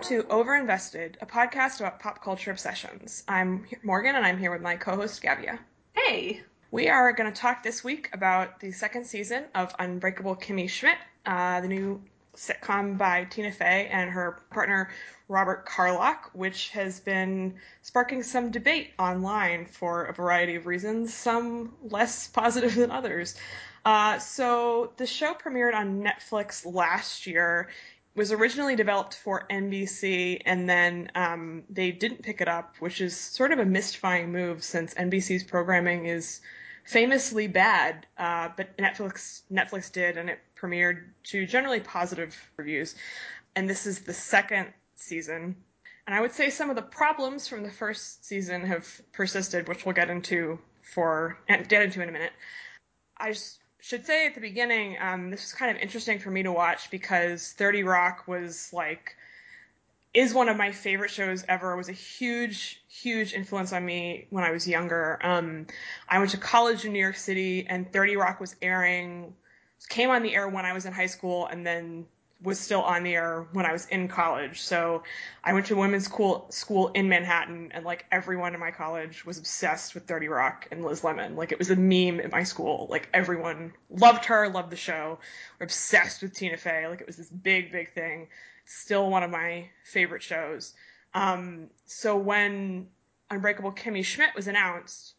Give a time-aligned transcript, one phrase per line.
[0.00, 3.22] Welcome to Overinvested, a podcast about pop culture obsessions.
[3.28, 5.58] I'm Morgan and I'm here with my co host Gavia.
[5.92, 6.40] Hey!
[6.70, 10.96] We are going to talk this week about the second season of Unbreakable Kimmy Schmidt,
[11.26, 12.00] uh, the new
[12.34, 14.88] sitcom by Tina Fey and her partner
[15.28, 21.74] Robert Carlock, which has been sparking some debate online for a variety of reasons, some
[21.82, 23.34] less positive than others.
[23.84, 27.68] Uh, so the show premiered on Netflix last year
[28.14, 33.16] was originally developed for NBC and then um, they didn't pick it up, which is
[33.16, 36.40] sort of a mystifying move since NBC's programming is
[36.84, 38.06] famously bad.
[38.18, 42.96] Uh, but Netflix Netflix did, and it premiered to generally positive reviews.
[43.56, 45.56] And this is the second season.
[46.06, 49.84] And I would say some of the problems from the first season have persisted, which
[49.86, 52.32] we'll get into for get into in a minute.
[53.16, 56.42] I just should say at the beginning, um, this was kind of interesting for me
[56.42, 59.16] to watch because 30 Rock was like
[60.12, 61.72] is one of my favorite shows ever.
[61.72, 65.18] It was a huge, huge influence on me when I was younger.
[65.22, 65.66] Um,
[66.08, 69.34] I went to college in New York City, and 30 Rock was airing,
[69.88, 72.06] came on the air when I was in high school, and then
[72.42, 74.60] was still on the air when I was in college.
[74.62, 75.02] So
[75.44, 79.38] I went to women's school school in Manhattan, and like everyone in my college was
[79.38, 81.36] obsessed with 30 Rock and Liz Lemon.
[81.36, 82.86] Like it was a meme in my school.
[82.90, 85.18] Like everyone loved her, loved the show,
[85.58, 86.86] were obsessed with Tina Fey.
[86.86, 88.28] Like it was this big, big thing.
[88.64, 90.74] still one of my favorite shows.
[91.12, 92.88] Um, so when
[93.30, 95.14] Unbreakable Kimmy Schmidt was announced,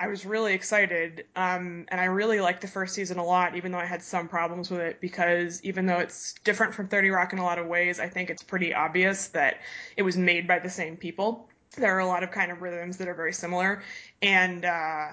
[0.00, 3.72] I was really excited, um, and I really liked the first season a lot, even
[3.72, 7.32] though I had some problems with it because even though it's different from 30 Rock
[7.32, 9.58] in a lot of ways, I think it's pretty obvious that
[9.96, 11.48] it was made by the same people.
[11.76, 13.82] There are a lot of kind of rhythms that are very similar,
[14.22, 15.08] and uh,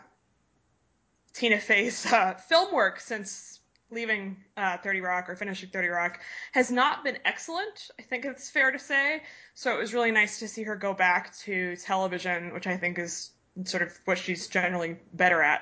[1.33, 6.20] Tina Fey's uh, film work since leaving uh, 30 Rock or finishing 30 Rock
[6.52, 7.89] has not been excellent.
[7.99, 9.23] I think it's fair to say.
[9.55, 12.99] So it was really nice to see her go back to television, which I think
[12.99, 13.31] is
[13.64, 15.61] sort of what she's generally better at.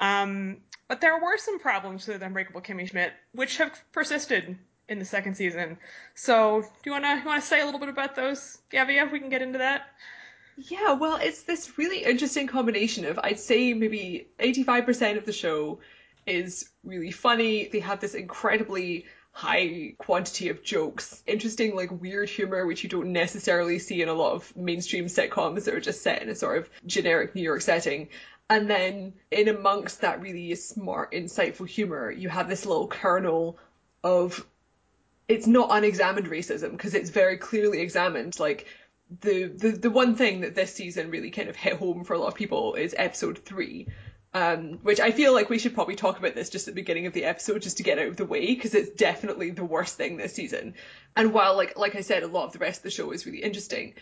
[0.00, 0.58] Um,
[0.88, 4.56] but there were some problems with Unbreakable Kimmy Schmidt, which have persisted
[4.88, 5.78] in the second season.
[6.14, 9.06] So, do you wanna wanna say a little bit about those, Gavia?
[9.06, 9.86] If we can get into that.
[10.56, 15.80] Yeah, well, it's this really interesting combination of I'd say maybe 85% of the show
[16.26, 17.68] is really funny.
[17.68, 23.12] They have this incredibly high quantity of jokes, interesting, like weird humor, which you don't
[23.12, 26.58] necessarily see in a lot of mainstream sitcoms that are just set in a sort
[26.58, 28.08] of generic New York setting.
[28.48, 33.58] And then in amongst that really smart, insightful humor, you have this little kernel
[34.04, 34.46] of
[35.26, 38.38] it's not unexamined racism because it's very clearly examined.
[38.38, 38.66] Like
[39.20, 42.18] the, the the one thing that this season really kind of hit home for a
[42.18, 43.88] lot of people is episode three,
[44.34, 47.06] um, which I feel like we should probably talk about this just at the beginning
[47.06, 49.96] of the episode just to get out of the way because it's definitely the worst
[49.96, 50.74] thing this season.
[51.16, 53.24] And while like like I said, a lot of the rest of the show is
[53.24, 53.94] really interesting,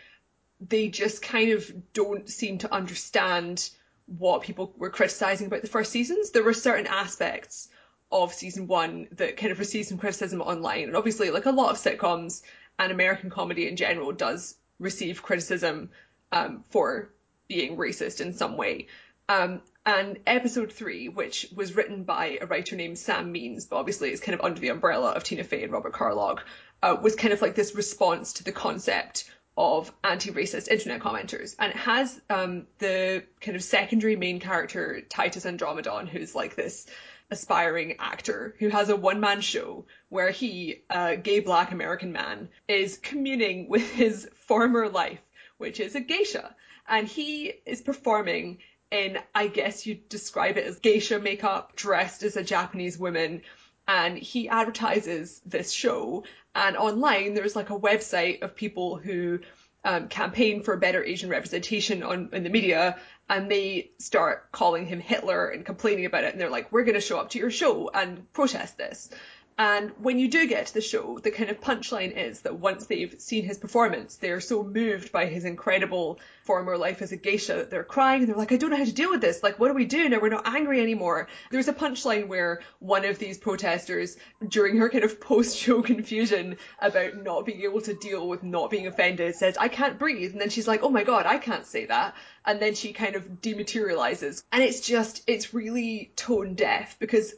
[0.59, 3.69] they just kind of don't seem to understand
[4.06, 6.31] what people were criticizing about the first seasons.
[6.31, 7.69] There were certain aspects
[8.10, 11.70] of season one that kind of received some criticism online, and obviously, like a lot
[11.70, 12.43] of sitcoms
[12.78, 15.91] and American comedy in general does receive criticism
[16.32, 17.10] um, for
[17.49, 18.87] being racist in some way.
[19.28, 24.12] Um, and episode three, which was written by a writer named Sam Means, but obviously
[24.12, 26.44] is kind of under the umbrella of Tina Fey and Robert Carlock,
[26.82, 31.54] uh, was kind of like this response to the concept of anti-racist internet commenters.
[31.59, 36.87] And it has um, the kind of secondary main character, Titus Andromedon, who's like this
[37.31, 42.99] aspiring actor who has a one-man show where he, a gay black American man, is
[42.99, 45.20] communing with his former life,
[45.59, 46.54] which is a geisha.
[46.88, 48.59] And he is performing
[48.92, 53.42] in, I guess you'd describe it as geisha makeup, dressed as a Japanese woman.
[53.88, 56.25] And he advertises this show.
[56.54, 59.41] And online, there's like a website of people who
[59.84, 62.98] um, campaign for better Asian representation on in the media,
[63.28, 66.32] and they start calling him Hitler and complaining about it.
[66.32, 69.11] And they're like, "We're going to show up to your show and protest this."
[69.58, 72.87] And when you do get to the show, the kind of punchline is that once
[72.87, 77.54] they've seen his performance, they're so moved by his incredible former life as a geisha
[77.54, 79.43] that they're crying and they're like, I don't know how to deal with this.
[79.43, 80.19] Like, what do we do now?
[80.20, 81.28] We're not angry anymore.
[81.50, 84.16] There's a punchline where one of these protesters,
[84.49, 88.70] during her kind of post show confusion about not being able to deal with not
[88.70, 90.32] being offended, says, I can't breathe.
[90.32, 92.14] And then she's like, oh my God, I can't say that.
[92.44, 94.43] And then she kind of dematerializes.
[94.50, 97.34] And it's just, it's really tone deaf because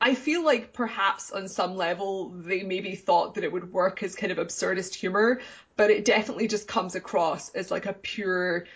[0.00, 4.14] I feel like perhaps on some level they maybe thought that it would work as
[4.14, 5.40] kind of absurdist humor,
[5.76, 8.66] but it definitely just comes across as like a pure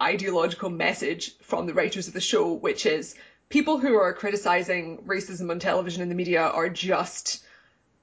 [0.00, 3.14] ideological message from the writers of the show, which is
[3.48, 7.44] people who are criticizing racism on television and the media are just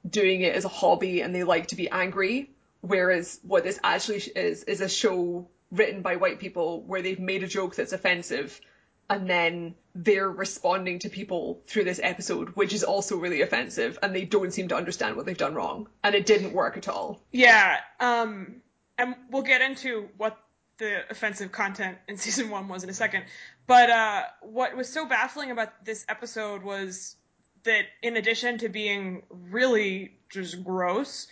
[0.07, 2.49] doing it as a hobby and they like to be angry
[2.81, 7.41] Whereas what this actually is is a show written by white people where they've made
[7.41, 8.61] a joke that's offensive
[9.09, 14.15] and then they're responding to people through this episode, which is also really offensive, and
[14.15, 15.87] they don't seem to understand what they've done wrong.
[16.03, 17.21] And it didn't work at all.
[17.31, 18.61] Yeah, um,
[18.97, 20.37] and we'll get into what
[20.77, 23.25] the offensive content in season one was in a second.
[23.67, 27.15] But uh, what was so baffling about this episode was
[27.63, 31.27] that, in addition to being really just gross,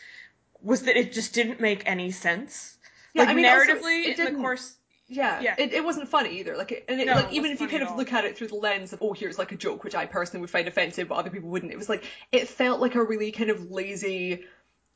[0.62, 2.78] was that it just didn't make any sense.
[3.14, 4.76] Yeah, like I mean, narratively, also, in the course.
[5.08, 5.56] Yeah, Yeah.
[5.58, 6.56] It, it wasn't funny either.
[6.56, 7.98] Like, it, and it, No, like even if you kind of all.
[7.98, 10.42] look at it through the lens of, oh, here's like a joke, which I personally
[10.42, 11.72] would find offensive, but other people wouldn't.
[11.72, 14.46] It was like it felt like a really kind of lazy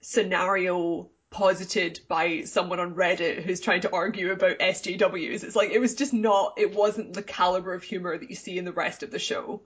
[0.02, 5.44] scenario posited by someone on Reddit who's trying to argue about SJWs.
[5.44, 6.54] It's like it was just not.
[6.58, 9.62] It wasn't the caliber of humor that you see in the rest of the show.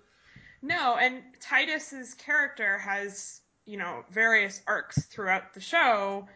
[0.62, 6.28] No, and Titus's character has, you know, various arcs throughout the show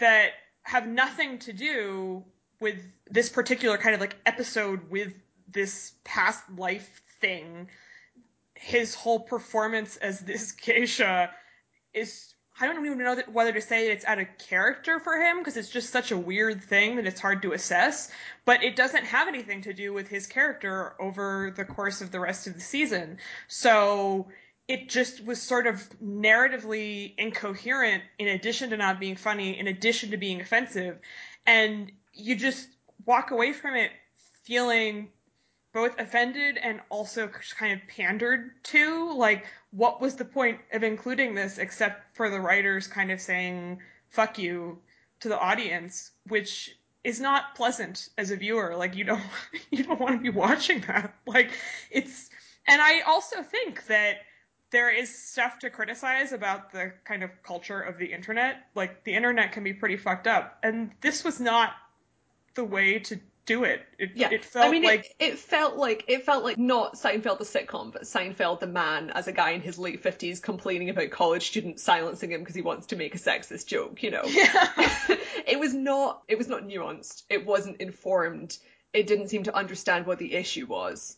[0.00, 0.30] that
[0.62, 2.24] have nothing to do
[2.60, 2.76] with
[3.10, 5.12] this particular kind of like episode with
[5.48, 7.68] this past life thing.
[8.54, 11.30] His whole performance as this geisha
[11.92, 15.38] is I don't even know that, whether to say it's out of character for him
[15.38, 18.10] because it's just such a weird thing that it's hard to assess.
[18.46, 22.20] But it doesn't have anything to do with his character over the course of the
[22.20, 23.18] rest of the season.
[23.48, 24.28] So
[24.68, 30.10] it just was sort of narratively incoherent in addition to not being funny, in addition
[30.12, 30.98] to being offensive.
[31.46, 32.68] And you just
[33.04, 33.90] walk away from it
[34.42, 35.08] feeling
[35.72, 37.28] both offended and also
[37.58, 39.12] kind of pandered to.
[39.12, 43.78] Like, what was the point of including this except for the writers kind of saying,
[44.08, 44.78] fuck you
[45.20, 48.74] to the audience, which is not pleasant as a viewer.
[48.74, 49.22] Like, you don't,
[49.70, 51.14] you don't want to be watching that.
[51.26, 51.50] Like,
[51.90, 52.30] it's,
[52.66, 54.20] and I also think that
[54.70, 58.66] there is stuff to criticize about the kind of culture of the internet.
[58.74, 60.58] Like, the internet can be pretty fucked up.
[60.62, 61.72] And this was not
[62.56, 63.86] the way to do it.
[63.98, 66.96] It, Yeah, it felt I mean, like it, it felt like it felt like not
[66.96, 70.90] Seinfeld the sitcom, but Seinfeld the man as a guy in his late fifties complaining
[70.90, 74.02] about college students silencing him because he wants to make a sexist joke.
[74.02, 74.68] You know, Yeah.
[75.46, 76.22] it was not.
[76.28, 77.22] It was not nuanced.
[77.30, 78.58] It wasn't informed.
[78.92, 81.16] It didn't seem to understand what the issue was,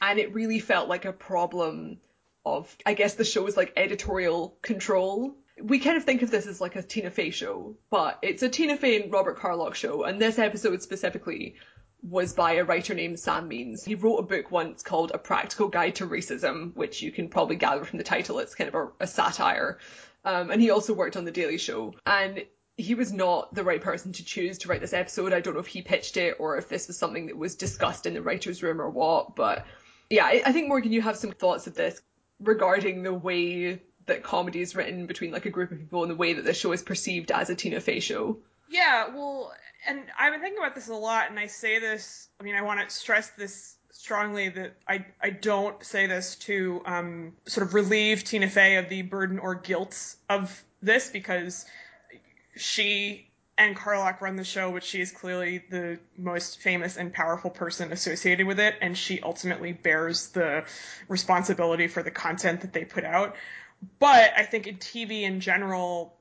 [0.00, 1.98] and it really felt like a problem
[2.44, 5.34] of, I guess, the show show's like editorial control.
[5.62, 8.48] We kind of think of this as like a Tina Fey show, but it's a
[8.48, 11.56] Tina Fey and Robert Carlock show, and this episode specifically
[12.02, 13.84] was by a writer named Sam Means.
[13.84, 17.56] He wrote a book once called A Practical Guide to Racism, which you can probably
[17.56, 18.38] gather from the title.
[18.38, 19.78] It's kind of a, a satire.
[20.24, 21.94] Um, and he also worked on The Daily Show.
[22.04, 22.44] And
[22.76, 25.32] he was not the right person to choose to write this episode.
[25.32, 28.06] I don't know if he pitched it or if this was something that was discussed
[28.06, 29.34] in the writer's room or what.
[29.34, 29.64] But
[30.10, 32.00] yeah, I, I think Morgan, you have some thoughts of this
[32.38, 36.16] regarding the way that comedy is written between like a group of people and the
[36.16, 38.38] way that the show is perceived as a Tina Fey show.
[38.68, 39.52] Yeah, well,
[39.86, 42.28] and I've been thinking about this a lot, and I say this.
[42.40, 46.82] I mean, I want to stress this strongly that I I don't say this to
[46.84, 51.64] um, sort of relieve Tina Fey of the burden or guilt of this because
[52.56, 57.50] she and Carlock run the show, which she is clearly the most famous and powerful
[57.50, 60.64] person associated with it, and she ultimately bears the
[61.08, 63.34] responsibility for the content that they put out.
[63.98, 66.16] But I think in TV in general,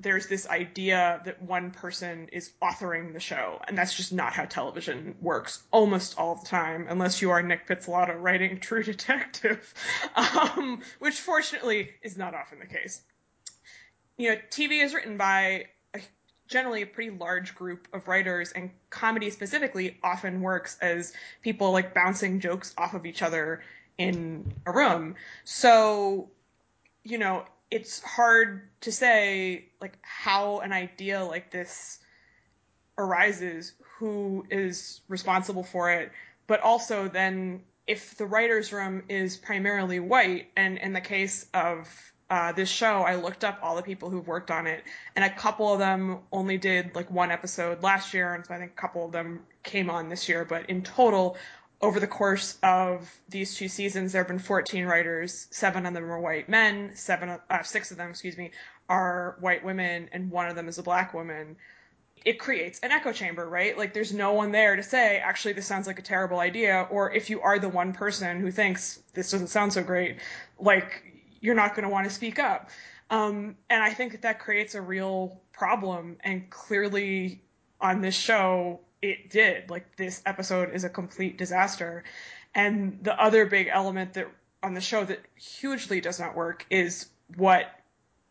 [0.00, 4.44] there's this idea that one person is authoring the show, and that's just not how
[4.46, 9.74] television works almost all the time, unless you are Nic Pizzolatto writing True Detective,
[10.14, 13.02] um, which fortunately is not often the case.
[14.16, 16.00] You know, TV is written by a,
[16.48, 21.94] generally a pretty large group of writers, and comedy specifically often works as people like
[21.94, 23.62] bouncing jokes off of each other
[23.98, 25.14] in a room.
[25.44, 26.30] So,
[27.04, 31.98] you know, it's hard to say like how an idea like this
[32.98, 36.10] arises, who is responsible for it,
[36.46, 41.88] but also then if the writer's room is primarily white, and in the case of
[42.30, 44.84] uh, this show, I looked up all the people who've worked on it,
[45.16, 48.58] and a couple of them only did like one episode last year, and so I
[48.58, 51.36] think a couple of them came on this year, but in total,
[51.82, 55.46] over the course of these two seasons, there have been 14 writers.
[55.50, 56.90] Seven of them are white men.
[56.94, 58.50] Seven, uh, six of them, excuse me,
[58.88, 61.56] are white women, and one of them is a black woman.
[62.22, 63.78] It creates an echo chamber, right?
[63.78, 66.86] Like, there's no one there to say, actually, this sounds like a terrible idea.
[66.90, 70.18] Or if you are the one person who thinks this doesn't sound so great,
[70.58, 71.02] like,
[71.40, 72.68] you're not going to want to speak up.
[73.08, 76.18] Um, and I think that that creates a real problem.
[76.20, 77.40] And clearly,
[77.80, 79.70] on this show, it did.
[79.70, 82.04] Like this episode is a complete disaster.
[82.54, 84.28] And the other big element that
[84.62, 87.66] on the show that hugely does not work is what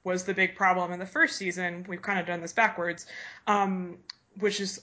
[0.04, 1.86] was the big problem in the first season.
[1.88, 3.06] We've kind of done this backwards,
[3.48, 3.98] um,
[4.40, 4.82] which is,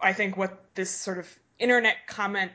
[0.00, 2.52] I think, what this sort of internet comment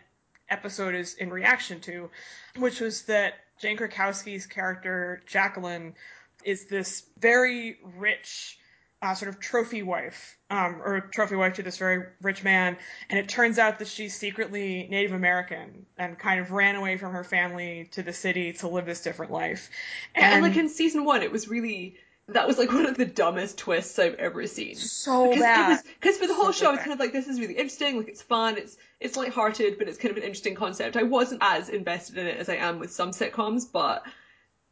[0.49, 2.09] episode is in reaction to,
[2.57, 5.95] which was that Jane Krakowski's character Jacqueline
[6.43, 8.59] is this very rich
[9.01, 12.77] uh, sort of trophy wife, um, or trophy wife to this very rich man,
[13.09, 17.13] and it turns out that she's secretly Native American and kind of ran away from
[17.13, 19.69] her family to the city to live this different life.
[20.15, 21.97] And, and like in season one, it was really
[22.29, 24.75] that was like one of the dumbest twists I've ever seen.
[24.75, 25.83] So because bad.
[25.99, 26.83] Because for the whole So show, it's bad.
[26.85, 29.97] kind of like this is really interesting, like it's fun, it's it's lighthearted, but it's
[29.97, 30.97] kind of an interesting concept.
[30.97, 34.03] I wasn't as invested in it as I am with some sitcoms, but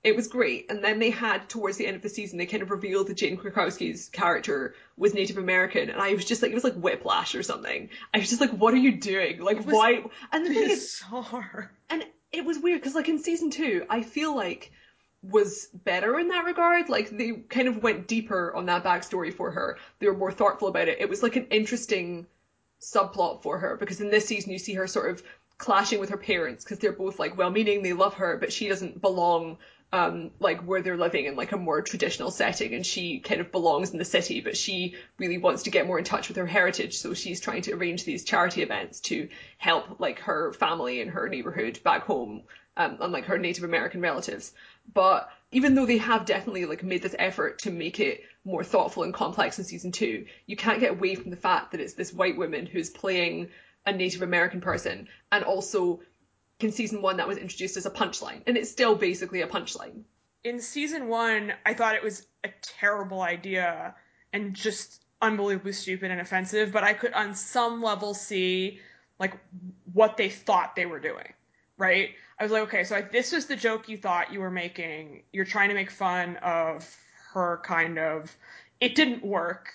[0.05, 0.69] it was great.
[0.69, 3.17] And then they had towards the end of the season, they kind of revealed that
[3.17, 7.35] Jane Krakowski's character was Native American, and I was just like, it was like Whiplash
[7.35, 7.89] or something.
[8.13, 9.41] I was just like, what are you doing?
[9.41, 10.03] Like, why?
[10.31, 11.69] And the thing is, It's so hard.
[11.89, 14.71] and it was weird because like in season two, I feel like
[15.23, 16.87] was better in that regard.
[16.89, 19.77] Like they kind of went deeper on that backstory for her.
[19.99, 20.99] They were more thoughtful about it.
[20.99, 22.27] It was like an interesting
[22.81, 25.23] subplot for her because in this season you see her sort of
[25.57, 29.01] clashing with her parents because they're both like well-meaning, they love her, but she doesn't
[29.01, 29.57] belong
[29.93, 33.51] um like where they're living in like a more traditional setting and she kind of
[33.51, 36.45] belongs in the city but she really wants to get more in touch with her
[36.47, 41.11] heritage so she's trying to arrange these charity events to help like her family and
[41.11, 42.41] her neighborhood back home
[42.77, 44.51] um, and like her Native American relatives.
[44.93, 49.03] But even though they have definitely like made this effort to make it more thoughtful
[49.03, 52.13] and complex in season two, you can't get away from the fact that it's this
[52.13, 53.49] white woman who's playing
[53.85, 56.01] a Native American person, and also
[56.59, 60.03] in season one that was introduced as a punchline, and it's still basically a punchline.
[60.45, 63.95] in season one, I thought it was a terrible idea
[64.31, 68.79] and just unbelievably stupid and offensive, but I could on some level see
[69.19, 69.35] like
[69.91, 71.33] what they thought they were doing,
[71.77, 72.09] right?
[72.39, 75.23] I was like, okay, so this was the joke you thought you were making.
[75.33, 76.87] You're trying to make fun of
[77.33, 78.35] her kind of.
[78.79, 79.69] It didn't work,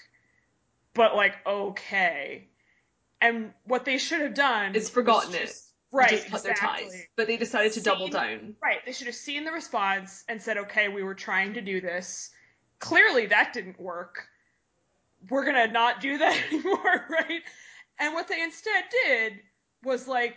[0.95, 2.47] but like, okay.
[3.21, 5.57] And what they should have done is forgotten was it.
[5.93, 6.85] Right, just cut their exactly.
[6.85, 8.55] ties, but they decided to double down.
[8.63, 8.79] Right.
[8.87, 12.31] They should have seen the response and said, okay, we were trying to do this.
[12.79, 14.29] Clearly that didn't work.
[15.29, 17.43] We're going to not do that anymore, right?
[17.99, 19.41] And what they instead did
[19.83, 20.37] was like,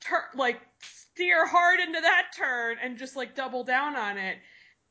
[0.00, 4.38] tur- like steer hard into that turn and just like double down on it.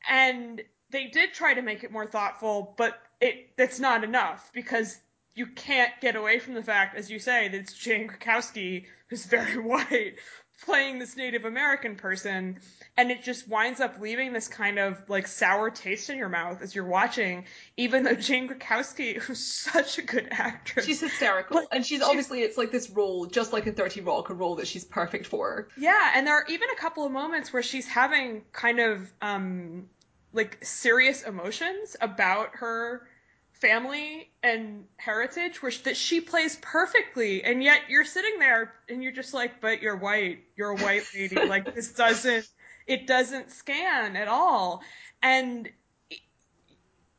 [0.08, 4.98] And they did try to make it more thoughtful, but it that's not enough because
[5.34, 9.26] you can't get away from the fact, as you say, that it's Jane Krakowski, who's
[9.26, 10.14] very white,
[10.64, 12.58] playing this Native American person,
[12.96, 16.62] and it just winds up leaving this kind of like sour taste in your mouth
[16.62, 17.44] as you're watching,
[17.76, 22.08] even though Jane Krakowski, who's such a good actress, She's hysterical, But and she's, she's-
[22.08, 25.26] obviously it's like this role, just like in Thirty Rock, a role that she's perfect
[25.26, 25.68] for.
[25.76, 29.86] Yeah, and there are even a couple of moments where she's having kind of um
[30.32, 33.06] like serious emotions about her
[33.54, 37.42] family and heritage which that she plays perfectly.
[37.44, 40.40] And yet you're sitting there and you're just like but you're white.
[40.56, 41.36] You're a white lady.
[41.36, 42.48] Like this doesn't
[42.86, 44.82] it doesn't scan at all.
[45.22, 45.70] And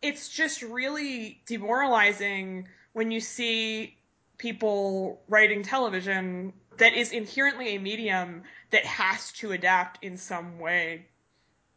[0.01, 3.97] it's just really demoralizing when you see
[4.37, 11.07] people writing television that is inherently a medium that has to adapt in some way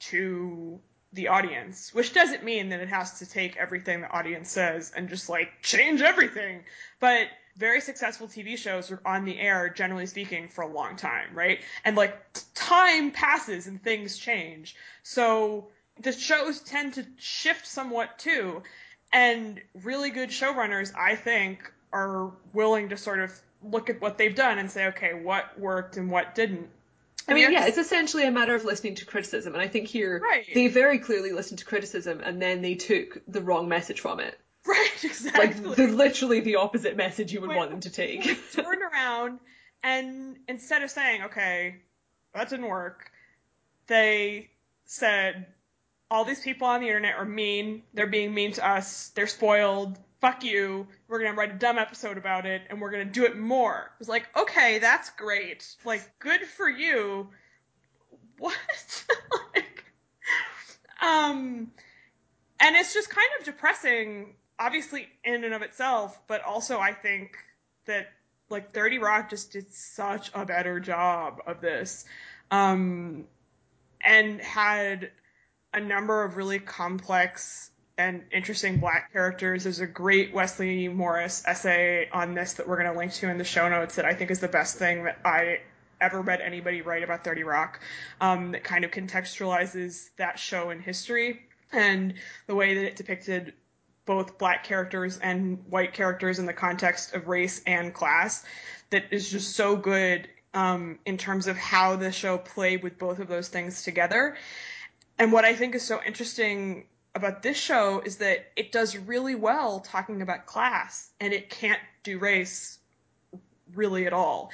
[0.01, 0.81] to
[1.13, 5.09] the audience, which doesn't mean that it has to take everything the audience says and
[5.09, 6.65] just like change everything.
[7.01, 11.29] But very successful TV shows are on the air, generally speaking, for a long time,
[11.35, 11.61] right?
[11.85, 12.17] And like
[12.55, 14.77] time passes and things change.
[15.03, 15.69] So
[16.01, 18.63] the shows tend to shift somewhat too.
[19.13, 24.35] And really good showrunners, I think, are willing to sort of look at what they've
[24.35, 26.69] done and say, okay, what worked and what didn't.
[27.29, 30.21] I mean, yeah, it's essentially a matter of listening to criticism, and I think here
[30.23, 30.47] Right.
[30.55, 34.39] they very clearly listened to criticism and then they took the wrong message from it.
[34.67, 35.75] right, Like exactly.
[35.75, 38.23] the literally the opposite message you would Wait, want them to take.
[38.53, 39.41] turned around
[39.83, 41.77] and instead of saying, okay,
[42.35, 43.11] that didn't work,
[43.87, 44.51] they
[44.87, 45.47] said,
[46.11, 49.99] all these people on the internet are mean, they're being mean to us, they're spoiled,
[50.21, 53.37] fuck you, we're gonna write a dumb episode about it, and we're gonna do it
[53.37, 53.93] more.
[53.95, 55.67] It was like, okay, that's great.
[55.85, 57.29] Like, good for you.
[58.41, 58.55] What?
[59.53, 59.85] like,
[61.03, 61.73] um,
[62.61, 67.37] and it's just kind of depressing, obviously in and of itself, but also I think
[67.87, 68.13] that
[68.49, 72.05] like 30 Rock just did such a better job of this,
[72.53, 73.25] um,
[74.01, 75.11] and had
[75.75, 79.65] a number of really complex and interesting black characters.
[79.65, 83.37] There's a great Wesley Morris essay on this that we're going to link to in
[83.37, 85.61] the show notes that I think is the best thing that I
[86.01, 87.81] ever read anybody write about 30 Rock
[88.21, 91.43] um, that kind of contextualizes that show in history.
[91.73, 92.15] and
[92.47, 93.53] the way that it depicted
[94.07, 98.43] both black characters and white characters in the context of race and class
[98.89, 103.19] that is just so good um, in terms of how the show played with both
[103.19, 104.37] of those things together.
[105.19, 109.35] And what I think is so interesting about this show is that it does really
[109.35, 112.79] well talking about class and it can't do race
[113.75, 114.51] really at all.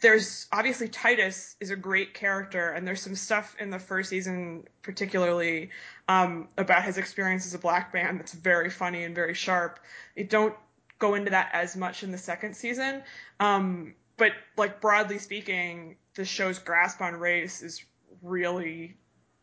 [0.00, 4.64] There's obviously Titus is a great character and there's some stuff in the first season
[4.82, 5.70] particularly
[6.08, 9.78] um, about his experience as a black man that's very funny and very sharp.
[10.16, 10.54] They don't
[10.98, 13.02] go into that as much in the second season.
[13.38, 17.84] Um, but like broadly speaking, the show's grasp on race is
[18.22, 18.96] really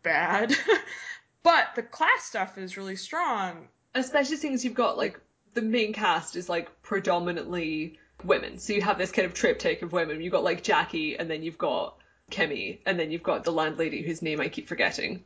[0.04, 0.56] bad.
[1.44, 3.68] but the class stuff is really strong.
[3.96, 5.20] Especially since you've got like
[5.54, 8.60] the main cast is like predominantly women.
[8.60, 10.22] So you have this kind of triptych of women.
[10.22, 11.98] You've got like Jackie and then you've got
[12.32, 15.24] Kimmy and then you've got the landlady whose name I keep forgetting.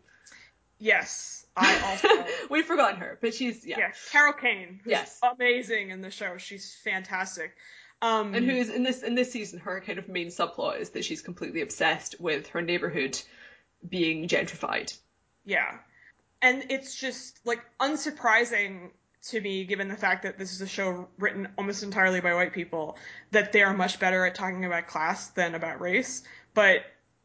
[0.79, 1.45] Yes.
[1.55, 2.07] I also
[2.49, 3.79] We've forgotten her, but she's yeah.
[3.79, 4.79] Yeah, Carol Kane.
[4.83, 5.19] who's Yes.
[5.21, 6.37] Amazing in the show.
[6.37, 7.55] She's fantastic.
[8.01, 10.91] Um And who is in this in this season her kind of main subplot is
[10.91, 13.19] that she's completely obsessed with her neighborhood
[13.87, 14.97] being gentrified.
[15.45, 15.77] Yeah.
[16.41, 18.89] And it's just like unsurprising
[19.29, 22.53] to me, given the fact that this is a show written almost entirely by white
[22.53, 22.97] people,
[23.31, 26.23] that they are much better at talking about class than about race.
[26.53, 26.81] But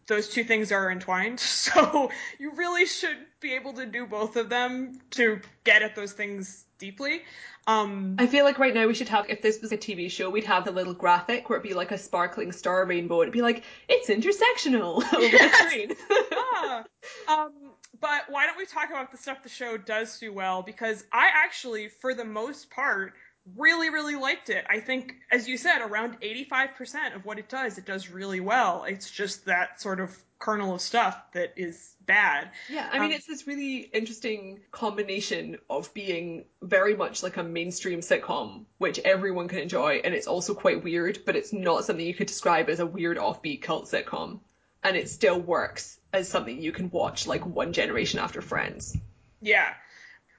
[0.06, 1.40] those two things are entwined.
[1.66, 6.12] So you really should be able to do both of them to get at those
[6.12, 7.22] things deeply.
[7.66, 10.30] Um, I feel like right now we should have, if this was a TV show,
[10.30, 13.22] we'd have the little graphic where it'd be like a sparkling star rainbow.
[13.22, 15.92] It'd be like, it's intersectional over the screen.
[16.30, 16.82] yeah.
[17.28, 17.52] Um,
[18.00, 20.62] but why don't we talk about the stuff the show does do well?
[20.62, 23.14] Because I actually, for the most part,
[23.56, 24.64] really, really liked it.
[24.68, 28.84] I think, as you said, around 85% of what it does, it does really well.
[28.84, 32.50] It's just that sort of kernel of stuff that is bad.
[32.68, 37.42] Yeah, I mean, Um, it's this really interesting combination of being very much like a
[37.42, 42.04] mainstream sitcom, which everyone can enjoy, and it's also quite weird, but it's not something
[42.06, 44.40] you could describe as a weird offbeat cult sitcom.
[44.86, 48.96] And it still works as something you can watch like one generation after Friends.
[49.40, 49.74] Yeah.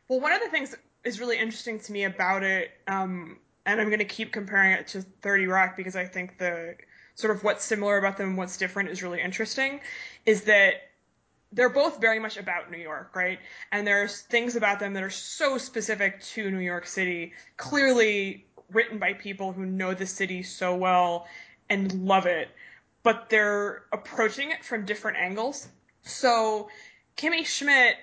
[0.07, 3.81] Well, one of the things that is really interesting to me about it, um, and
[3.81, 6.75] I'm going to keep comparing it to 30 Rock because I think the
[7.15, 9.81] sort of what's similar about them and what's different is really interesting,
[10.25, 10.75] is that
[11.51, 13.39] they're both very much about New York, right?
[13.73, 18.97] And there's things about them that are so specific to New York City, clearly written
[18.97, 21.27] by people who know the city so well
[21.69, 22.47] and love it,
[23.07, 25.67] but they're approaching it from different angles.
[26.03, 26.69] So
[27.15, 27.95] Kimmy Schmidt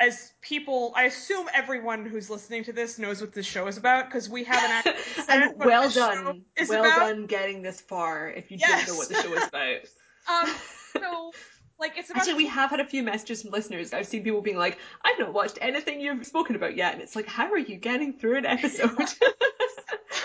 [0.00, 4.06] as people, I assume everyone who's listening to this knows what this show is about
[4.06, 6.96] because we haven't actually said And what well done, well about.
[7.00, 8.86] done getting this far if you Yes.
[8.86, 9.78] didn't know what the show is about.
[10.30, 10.54] Um,
[11.00, 11.32] so
[11.80, 13.94] like it's about Actually, we have had a few messages from listeners.
[13.94, 16.92] I've seen people being like, I've not watched anything you've spoken about yet.
[16.92, 18.90] And it's like, how are you getting through an episode?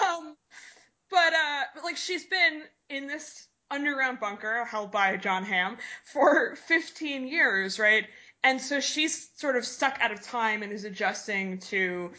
[0.04, 0.36] um,
[1.10, 6.56] but uh, but like she's been in this underground bunker held by Jon Hamm for
[6.56, 8.06] 15 years, right?
[8.44, 12.12] And so she's sort of stuck out of time and is adjusting to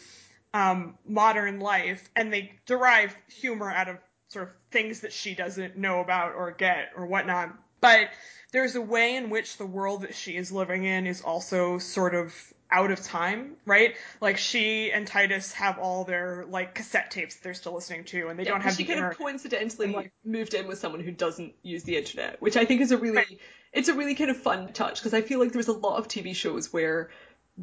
[0.53, 5.77] um, modern life, and they derive humor out of sort of things that she doesn't
[5.77, 7.53] know about or get or whatnot.
[7.79, 8.09] But
[8.51, 12.15] there's a way in which the world that she is living in is also sort
[12.15, 12.33] of
[12.71, 13.95] out of time, right?
[14.21, 18.27] Like she and Titus have all their like cassette tapes that they're still listening to,
[18.27, 19.09] and they Yeah, don't have she the kind inner.
[19.11, 22.81] of coincidentally like- moved in with someone who doesn't use the internet, which I think
[22.81, 23.39] is a really Right.
[23.71, 26.07] it's a really kind of fun touch because I feel like there's a lot of
[26.07, 27.09] TV shows where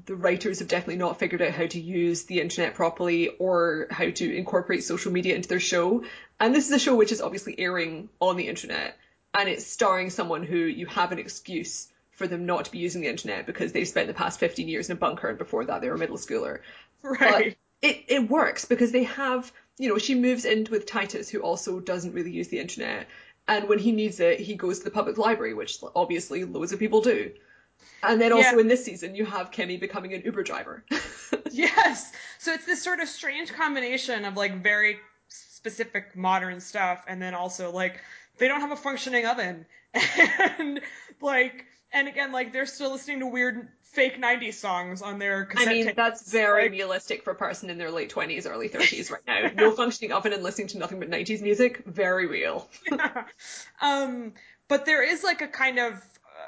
[0.06, 4.08] the writers have definitely not figured out how to use the internet properly or how
[4.08, 6.04] to incorporate social media into their show.
[6.40, 8.96] And this is a show which is obviously airing on the internet
[9.34, 13.03] and it's starring someone who you have an excuse for them not to be using
[13.03, 15.81] the internet because they've spent the past 15 years in a bunker and before that
[15.81, 16.61] they were a middle schooler
[17.03, 17.57] right.
[17.81, 21.40] but it, it works because they have you know she moves in with titus who
[21.40, 23.07] also doesn't really use the internet
[23.48, 26.79] and when he needs it he goes to the public library which obviously loads of
[26.79, 27.33] people do
[28.03, 28.61] and then also Yeah.
[28.61, 30.85] in this season you have kimmy becoming an uber driver
[31.51, 32.12] Yes.
[32.38, 34.98] So it's this sort of strange combination of like very
[35.29, 38.01] specific modern stuff and then also like
[38.38, 39.66] they don't have a functioning oven
[40.59, 40.81] and
[41.20, 45.66] like and again like they're still listening to weird fake 90s songs on their i
[45.66, 45.96] mean tapes.
[45.96, 49.50] that's very Like, realistic for a person in their late 20s early 30s right now.
[49.55, 51.85] No functioning oven and listening to nothing but 90s music?
[51.87, 52.68] Very real.
[53.81, 54.33] Um
[54.68, 55.98] but there is like a kind of uh,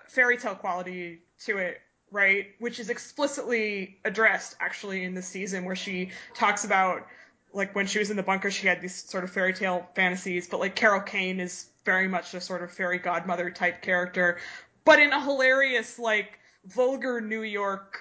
[0.09, 1.81] fairy tale quality to it
[2.11, 2.47] right?
[2.61, 7.07] Which is explicitly addressed actually in this season where she talks about
[7.53, 10.49] like when she was in the bunker she had these sort of fairy tale fantasies.
[10.49, 14.39] But like carol kane is very much a sort of fairy godmother type character
[14.85, 17.99] but in a hilarious like vulgar new york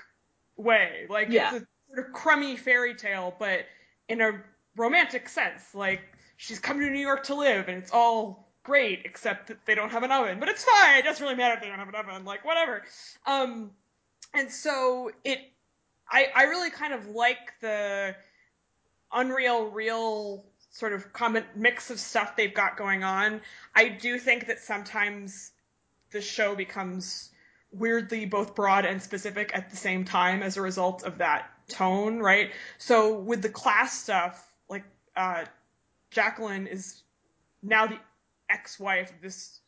[0.57, 1.05] way.
[1.09, 1.55] Like Yeah.
[1.55, 3.65] it's a sort of crummy fairy tale, but
[4.09, 4.43] in a
[4.75, 5.73] romantic sense.
[5.73, 6.01] Like
[6.37, 9.91] she's coming to New York to live, and it's all great, except that they don't
[9.91, 10.39] have an oven.
[10.39, 10.97] But it's fine.
[10.97, 12.25] It doesn't really matter if they don't have an oven.
[12.25, 12.83] Like whatever.
[13.25, 13.71] Um,
[14.33, 15.39] and so it,
[16.09, 18.15] I, I really kind of like the
[19.11, 23.41] unreal, real sort of common mix of stuff they've got going on.
[23.75, 25.51] I do think that sometimes
[26.13, 27.29] the show becomes
[27.71, 32.19] weirdly both broad and specific at the same time as a result of that tone,
[32.19, 32.51] right?
[32.77, 34.83] So with the class stuff, like
[35.15, 35.45] uh,
[36.11, 37.01] Jacqueline is
[37.61, 37.97] now the
[38.49, 39.59] ex-wife of this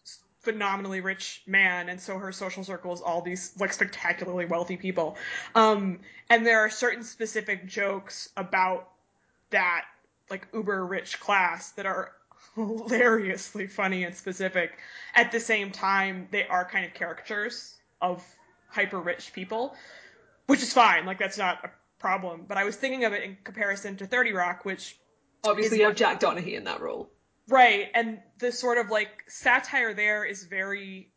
[0.41, 5.17] phenomenally rich man, and so her social circle is all these like spectacularly wealthy people.
[5.55, 8.89] Um, and there are certain specific jokes about
[9.49, 9.85] that
[10.29, 12.11] like uber rich class that are
[12.55, 14.77] hilariously funny and specific.
[15.13, 18.23] At the same time, they are kind of caricatures of
[18.69, 19.75] hyper rich people,
[20.47, 21.05] which is fine.
[21.05, 21.69] Like that's not a
[21.99, 22.45] problem.
[22.47, 24.97] But I was thinking of it in comparison to 30 Rock, which
[25.43, 27.09] Obviously, you have Jack Donaghy in that role.
[27.47, 31.11] Right, and the sort of like satire there is very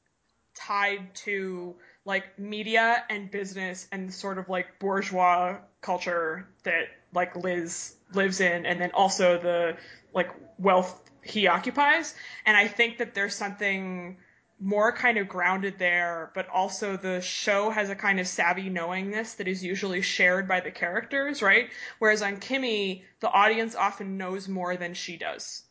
[0.55, 7.37] tied to like media and business and the sort of like bourgeois culture that like
[7.37, 9.77] Liz lives in and then also the
[10.13, 12.15] like wealth he occupies.
[12.47, 14.19] And I think that there's something
[14.61, 19.35] more kind of grounded there, but also the show has a kind of savvy knowingness
[19.35, 21.69] that is usually shared by the characters, right?
[22.01, 25.63] Whereas on Kimmy, the audience often knows more than she does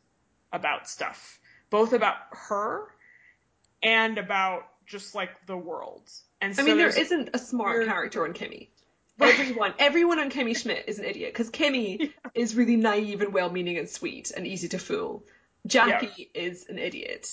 [0.53, 2.87] about stuff, both about her
[3.83, 6.09] and about just like the world.
[6.39, 8.69] And so I mean, there's- isn't a smart character on Kimmy.
[9.19, 13.79] Everyone, everyone on Kimmy Schmidt is an idiot because Kimmy is really naive and well-meaning
[13.79, 15.23] and sweet and easy to fool.
[15.67, 17.27] Jackie is an idiot,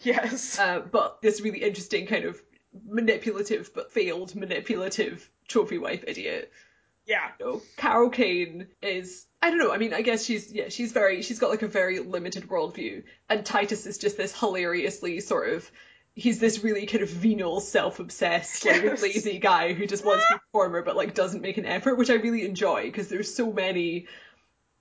[0.00, 2.40] yes, uh, but this really interesting kind of
[2.88, 6.50] manipulative but failed manipulative trophy wife idiot.
[7.06, 9.72] yeah, You know, Carol Kane is I don't know.
[9.72, 13.02] I mean, I guess she's yeah, she's very she's got like a very limited worldview,
[13.28, 15.70] and Titus is just this hilariously sort of
[16.14, 19.02] he's this really kind of venal, self-obsessed, like Yes.
[19.02, 21.96] lazy guy who just wants to be a performer but like doesn't make an effort,
[21.96, 24.06] which I really enjoy because there's so many,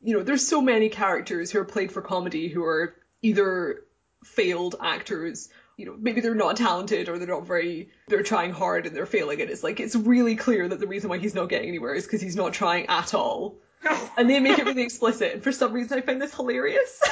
[0.04, 3.84] you know, there's so many characters who are played for comedy who are either
[4.24, 5.50] failed actors.
[5.78, 9.06] You know, maybe they're not talented or they're not very, they're trying hard and they're
[9.06, 9.42] failing.
[9.42, 12.06] And it's like, it's really clear that the reason why he's not getting anywhere is
[12.06, 13.58] because he's not trying at all
[14.18, 15.34] and they make it really explicit.
[15.34, 17.02] And for some reason, I find this hilarious.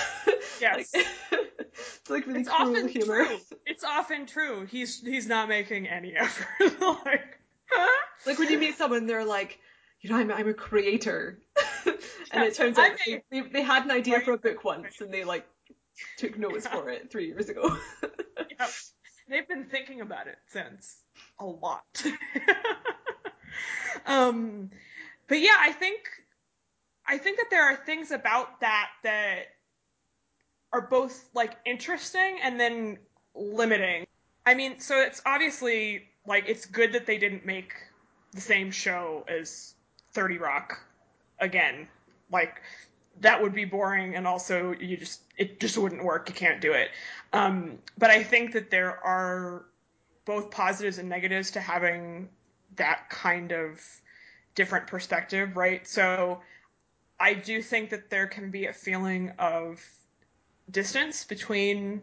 [0.61, 0.93] Yes.
[0.93, 1.05] like,
[1.71, 3.25] it's like really it's cruel often humor.
[3.25, 3.37] true.
[3.65, 4.65] It's often true.
[4.65, 6.47] He's he's not making any effort.
[6.81, 7.39] like,
[8.25, 9.57] Like when you meet someone, they're like,
[10.01, 11.39] you know, I'm I'm a creator,
[12.31, 15.13] and it turns out they, they, they had an idea for a book once, and
[15.13, 15.47] they like
[16.17, 16.75] took notes Yeah.
[16.75, 17.77] for it three years ago.
[18.59, 18.69] Yep.
[19.29, 20.97] They've been thinking about it since
[21.39, 22.03] a lot.
[24.05, 24.69] um,
[25.27, 25.99] but yeah, I think
[27.07, 29.43] I think that there are things about that that
[30.73, 32.97] are both like interesting and then
[33.35, 34.05] limiting.
[34.45, 37.73] I mean, so it's obviously like it's good that they didn't make
[38.33, 39.73] the same show as
[40.13, 40.79] 30 Rock
[41.39, 41.87] again.
[42.31, 42.61] Like
[43.21, 46.29] that would be boring and also you just it just wouldn't work.
[46.29, 46.89] You can't do it.
[47.33, 49.65] Um, but I think that there are
[50.25, 52.29] both positives and negatives to having
[52.75, 53.81] that kind of
[54.55, 55.87] different perspective, right?
[55.87, 56.41] So
[57.19, 59.83] I do think that there can be a feeling of
[60.71, 62.01] distance between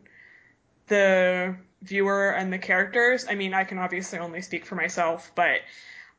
[0.89, 3.27] the viewer and the characters.
[3.29, 5.61] I mean, I can obviously only speak for myself, but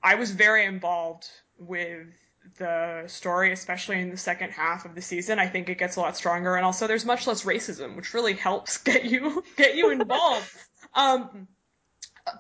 [0.04, 1.28] I was very involved
[1.60, 2.08] with
[2.58, 5.40] the story, especially in the second half of the season.
[5.40, 8.34] I think it gets a lot stronger, and also there's much less racism, which really
[8.34, 10.52] helps get you get you involved.
[10.94, 11.48] um,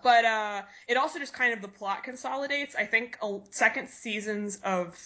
[0.03, 2.75] but uh, it also just kind of the plot consolidates.
[2.75, 4.97] I think a, second seasons of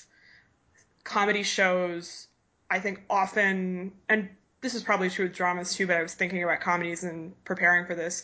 [1.04, 2.28] comedy shows,
[2.70, 4.30] I think often, and
[4.62, 7.86] this is probably true with dramas too, but I was thinking about comedies and preparing
[7.86, 8.24] for this.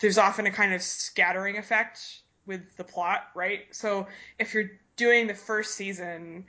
[0.00, 3.60] There's often a kind of scattering effect with the plot, right?
[3.70, 4.06] So
[4.38, 6.44] if you're doing the first season,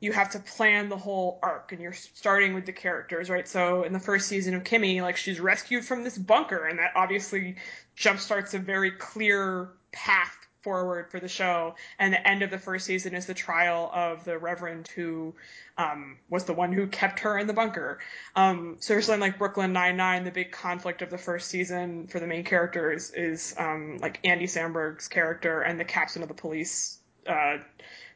[0.00, 3.46] you have to plan the whole arc and you're starting with the characters, right?
[3.46, 6.90] So in the first season of Kimmy, like she's rescued from this bunker and that
[6.96, 7.54] obviously
[7.96, 11.76] jumpstarts a very clear path forward for the show.
[12.00, 15.32] And the end of the first season is the trial of the Reverend who
[15.78, 18.00] um, was the one who kept her in the bunker.
[18.34, 22.18] Um, so something like Brooklyn Nine Nine, the big conflict of the first season for
[22.18, 26.98] the main characters is um, like Andy Samberg's character and the captain of the police
[27.26, 27.58] uh,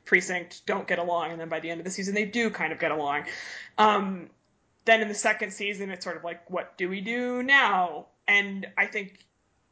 [0.04, 2.72] precinct don't get along, and then by the end of the season they do kind
[2.72, 3.24] of get along.
[3.78, 4.30] Um,
[4.84, 8.06] then in the second season, it's sort of like, what do we do now?
[8.26, 9.24] And I think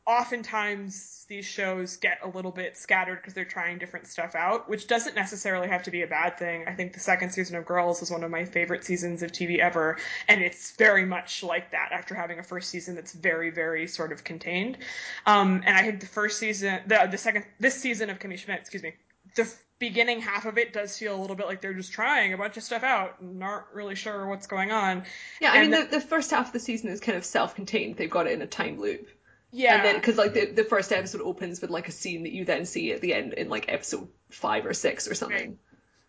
[0.08, 4.86] oftentimes these shows get a little bit scattered because they're trying different stuff out, which
[4.86, 6.64] doesn't necessarily have to be a bad thing.
[6.66, 9.58] I think the second season of Girls is one of my favorite seasons of TV
[9.58, 13.86] ever, and it's very much like that after having a first season that's very, very
[13.86, 14.78] sort of contained.
[15.26, 18.60] Um, and I think the first season, the the second, this season of Kimmy Schmidt,
[18.60, 18.94] excuse me,
[19.38, 22.36] the beginning half of it does feel a little bit like they're just trying a
[22.36, 25.04] bunch of stuff out and not really sure what's going on.
[25.40, 27.96] Yeah, I And mean, the, the first half of the season is kind of self-contained.
[27.96, 29.08] They've got it in a time loop.
[29.50, 29.76] Yeah.
[29.76, 32.44] And then, because like the, the first episode opens with like a scene that you
[32.44, 35.58] then see at the end in like episode five or six or something.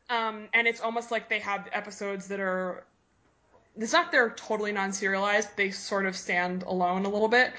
[0.10, 2.84] Um, and it's almost like they have episodes that are.
[3.78, 5.56] It's not they're totally non-serialized.
[5.56, 7.54] They sort of stand alone a little bit.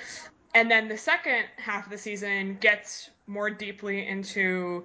[0.53, 4.85] And then the second half of the season gets more deeply into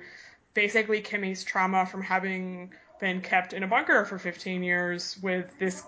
[0.55, 5.83] basically Kimmy's trauma from having been kept in a bunker for 15 years with this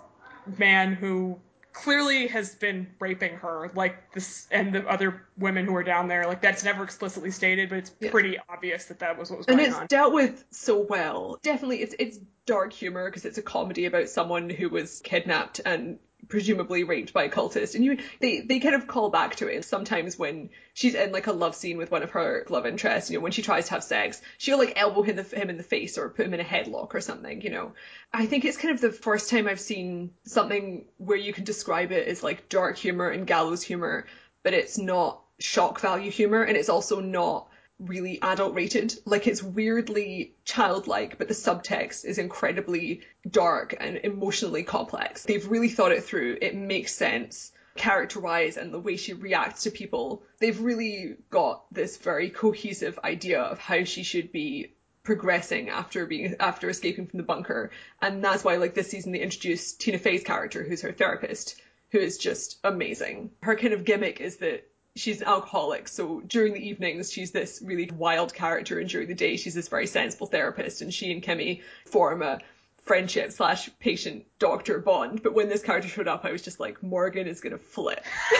[0.57, 1.39] man who
[1.73, 6.25] clearly has been raping her like this and the other women who are down there
[6.25, 8.09] like that's never explicitly stated but it's Yeah.
[8.09, 11.37] pretty obvious that that was what was And going it's on dealt with so well.
[11.43, 15.99] Definitely, it's it's dark humor because it's a comedy about someone who was kidnapped and
[16.27, 17.75] presumably raped by a cultist.
[17.75, 21.27] And you, they they kind of call back to it sometimes when she's in like
[21.27, 23.09] a love scene with one of her love interests.
[23.09, 25.63] You know, when she tries to have sex, she'll like elbow him, him in the
[25.63, 27.41] face or put him in a headlock or something.
[27.41, 27.73] You know,
[28.13, 31.91] I think it's kind of the first time I've seen something where you can describe
[31.91, 34.05] it as like dark humor and gallows humor,
[34.43, 37.47] but it's not shock value humor and it's also not
[37.79, 38.97] really adult rated.
[39.05, 45.23] Like it's weirdly childlike, but the subtext is incredibly dark and emotionally complex.
[45.23, 46.37] They've really thought it through.
[46.41, 50.23] It makes sense character wise and the way she reacts to people.
[50.39, 56.35] They've really got this very cohesive idea of how she should be progressing after being
[56.39, 57.71] after escaping from the bunker.
[58.01, 61.61] And that's why like this season they introduced Tina Fey's character, who's her therapist,
[61.91, 63.31] who is just amazing.
[63.41, 67.61] Her kind of gimmick is that she's an alcoholic, so during the evenings she's this
[67.63, 70.81] really wild character, and during the day she's this very sensible therapist.
[70.81, 72.39] And she and Kimmy form a
[72.83, 75.21] friendship slash patient doctor bond.
[75.23, 78.03] But when this character showed up, I was just like, Morgan is gonna flip.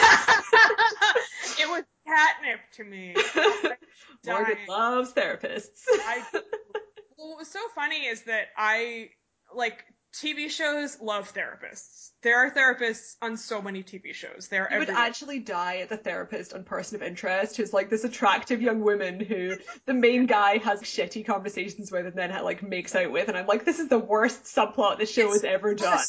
[1.58, 3.14] it was catnip to me
[4.26, 5.82] Morgan loves therapists.
[5.88, 9.10] I, well, what was so funny is that I
[9.54, 12.10] like TV shows love therapists.
[12.22, 14.48] There are therapists on so many TV shows.
[14.48, 18.04] They're You would actually die at the therapist on Person of Interest, who's like this
[18.04, 22.94] attractive young woman who the main guy has shitty conversations with and then like makes
[22.94, 26.00] out with, and I'm like, this is the worst subplot the show has ever done.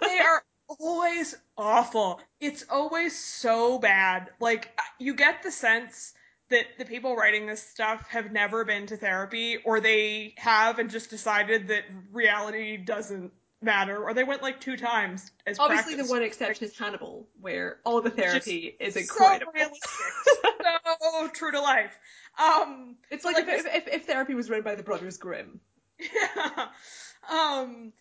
[0.00, 2.20] they are always awful.
[2.40, 4.30] It's always so bad.
[4.40, 6.14] Like you get the sense
[6.50, 10.90] that the people writing this stuff have never been to therapy or they have and
[10.90, 16.08] just decided that reality doesn't matter or they went like two times as Obviously, practice.
[16.08, 19.52] the one exception is Hannibal, where all the therapy is so incredible.
[19.54, 19.90] realistic,
[21.00, 21.98] so true to life.
[22.38, 25.60] Um, It's like, Like if, if, if therapy was written by the Brothers Grimm.
[25.98, 26.66] yeah.
[27.30, 27.94] Um,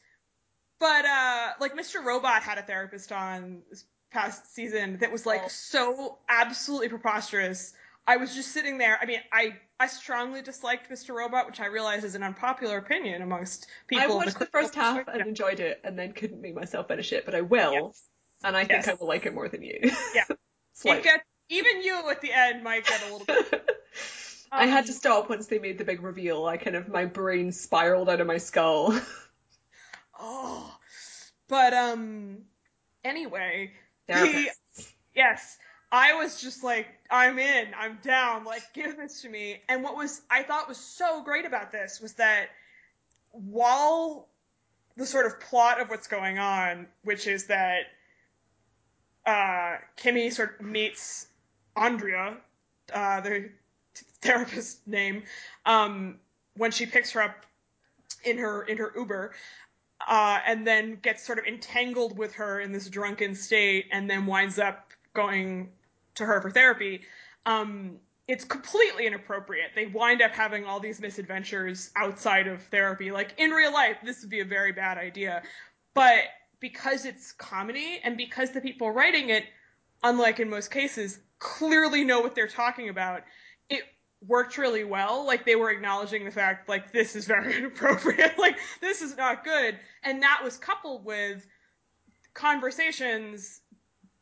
[0.81, 2.03] but uh, like Mr.
[2.03, 5.47] Robot had a therapist on this past season that was like Oh.
[5.47, 7.73] so absolutely preposterous.
[8.05, 8.97] I was just sitting there.
[9.01, 11.15] I mean, I I strongly disliked Mr.
[11.15, 14.01] Robot, which I realize is an unpopular opinion amongst people.
[14.01, 16.87] I in the watched the first half and enjoyed it, and then couldn't make myself
[16.87, 18.03] finish it, but I will, Yes.
[18.43, 19.79] and I think I will like it more than you.
[20.15, 20.25] Yeah.
[20.85, 23.69] It gets even you at the end might get a little bit.
[24.51, 26.45] I had to Um, stop once they made the big reveal.
[26.45, 28.99] I kind of my brain spiraled out of my skull.
[30.19, 30.75] Oh,
[31.47, 32.37] but um,
[33.03, 33.71] anyway,
[34.07, 34.91] Therapists.
[35.15, 35.57] yes,
[35.93, 39.61] I was just like, I'm in, I'm down, like, give this to me.
[39.69, 42.47] And what was, I thought was so great about this was that
[43.29, 44.27] while
[44.97, 47.81] the sort of plot of what's going on, which is that
[49.27, 51.27] uh, Kimmy sort of meets
[51.75, 52.37] Andrea,
[52.91, 53.51] uh, the
[54.21, 55.21] therapist name,
[55.67, 56.15] um,
[56.57, 57.45] when she picks her up
[58.25, 59.33] in her in her Uber,
[60.07, 64.25] uh, and then gets sort of entangled with her in this drunken state, and then
[64.25, 65.69] winds up going
[66.15, 67.01] to her for therapy.
[67.45, 67.97] Um,
[68.27, 69.71] it's completely inappropriate.
[69.75, 73.11] They wind up having all these misadventures outside of therapy.
[73.11, 75.43] Like in real life, this would be a very bad idea.
[75.93, 76.23] But
[76.59, 79.43] because it's comedy and because the people writing it,
[80.03, 83.23] unlike in most cases, clearly know what they're talking about,
[83.69, 83.83] it
[84.25, 85.27] worked really well.
[85.27, 88.39] Like they were acknowledging the fact, like, this is very inappropriate.
[88.39, 89.77] like, this is not good.
[90.03, 91.45] And that was coupled with
[92.33, 93.61] conversations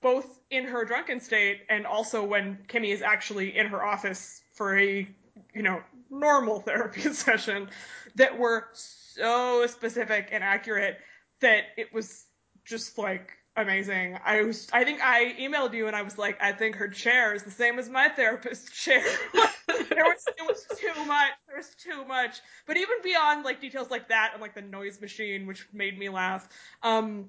[0.01, 4.77] both in her drunken state and also when Kimmy is actually in her office for
[4.77, 5.07] a,
[5.53, 7.69] you know, normal therapy session
[8.15, 10.97] that were so specific and accurate
[11.39, 12.25] that it was
[12.65, 14.17] just like amazing.
[14.23, 17.33] I was, I think I emailed you and I was like, I think her chair
[17.33, 19.03] is the same as my therapist's chair.
[19.33, 21.31] there was, it was too much.
[21.47, 22.39] There was too much.
[22.65, 26.09] But even beyond like details like that and like the noise machine, which made me
[26.09, 26.47] laugh,
[26.81, 27.25] um,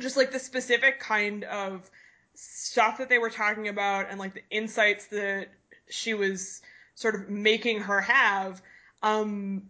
[0.00, 1.90] just like the specific kind of
[2.34, 5.48] stuff that they were talking about and like the insights that
[5.88, 6.62] she was
[6.94, 8.62] sort of making her have,
[9.02, 9.64] um,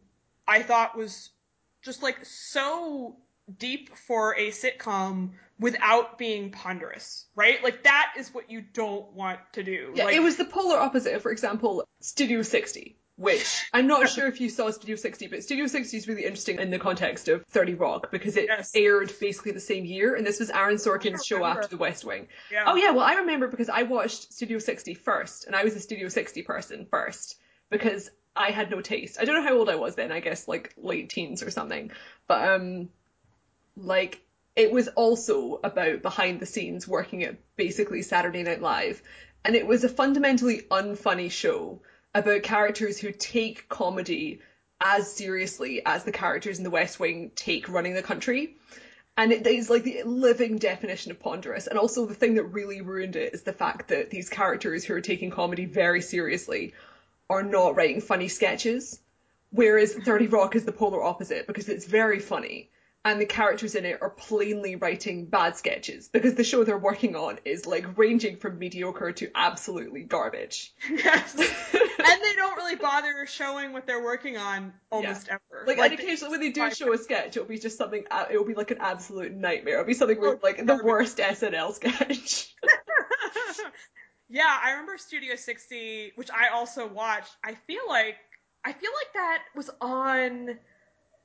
[0.47, 1.31] I thought was
[1.83, 3.17] just like so
[3.59, 7.63] deep for a sitcom without being ponderous, right?
[7.63, 9.93] Like that is what you don't want to do.
[9.95, 11.21] Yeah, like, it was the polar opposite.
[11.23, 15.67] For example, Studio 60, which I'm not sure if you saw Studio 60, but Studio
[15.67, 18.73] 60 is really interesting in the context of 30 Rock because it Yes.
[18.75, 22.27] aired basically the same year, and this was Aaron Sorkin's show after The West Wing.
[22.51, 22.65] Yeah.
[22.67, 25.81] Oh yeah, well I remember because I watched Studio 60 first, and I was a
[25.81, 27.37] Studio 60 person first
[27.71, 29.19] because I had no taste.
[29.21, 30.11] I don't know how old I was then.
[30.11, 31.93] I guess like late teens or something.
[32.27, 32.89] But um,
[33.77, 34.21] like
[34.57, 39.03] it was also about behind the scenes working at basically Saturday Night Live,
[39.45, 41.81] and it was a fundamentally unfunny show
[42.15, 44.41] about characters who take comedy
[44.81, 48.57] as seriously as the characters in The West Wing take running the country.
[49.17, 51.67] And it is like the living definition of ponderous.
[51.67, 54.95] And also the thing that really ruined it is the fact that these characters who
[54.95, 56.75] are taking comedy very seriously
[57.31, 59.01] are not writing funny sketches.
[59.51, 62.71] Whereas 30 Rock is the polar opposite because it's very funny
[63.05, 67.15] and the characters in it are plainly writing bad sketches because the show they're working
[67.17, 70.73] on is like ranging from mediocre to absolutely garbage.
[70.89, 71.35] yes.
[71.39, 75.41] and they don't really bother showing what they're working on almost ever.
[75.67, 78.25] Like, Like, and occasionally when they do show a sketch, it'll be just something, uh,
[78.31, 79.75] it'll be like an absolute nightmare.
[79.75, 82.55] It'll be something where, like the worst SNL sketch.
[84.31, 87.37] yeah, I remember Studio 60, which I also watched.
[87.45, 88.17] I feel like
[88.65, 90.59] I feel like that was on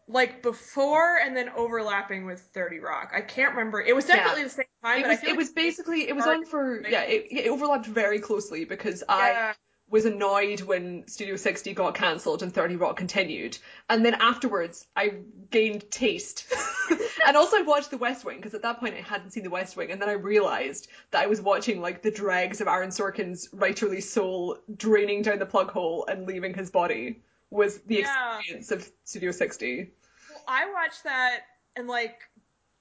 [0.10, 3.12] like before and then overlapping with 30 Rock.
[3.15, 3.80] I can't remember.
[3.80, 6.84] It was definitely the same time, it was, it was basically, it was on for,
[6.89, 9.54] yeah, it, it overlapped very closely because I
[9.88, 13.60] was annoyed when Studio 60 got cancelled and 30 Rock continued.
[13.88, 15.13] And then afterwards, I
[15.52, 16.52] gained taste.
[17.28, 19.50] and also I watched The West Wing, because at that point I hadn't seen The
[19.52, 22.89] West Wing, and then I realised that I was watching like the dregs of Aaron
[22.89, 28.38] Sorkin's writerly soul draining down the plug hole and leaving his body was the Yeah.
[28.38, 29.91] experience of Studio 60.
[30.47, 31.41] I watched that
[31.75, 32.19] and like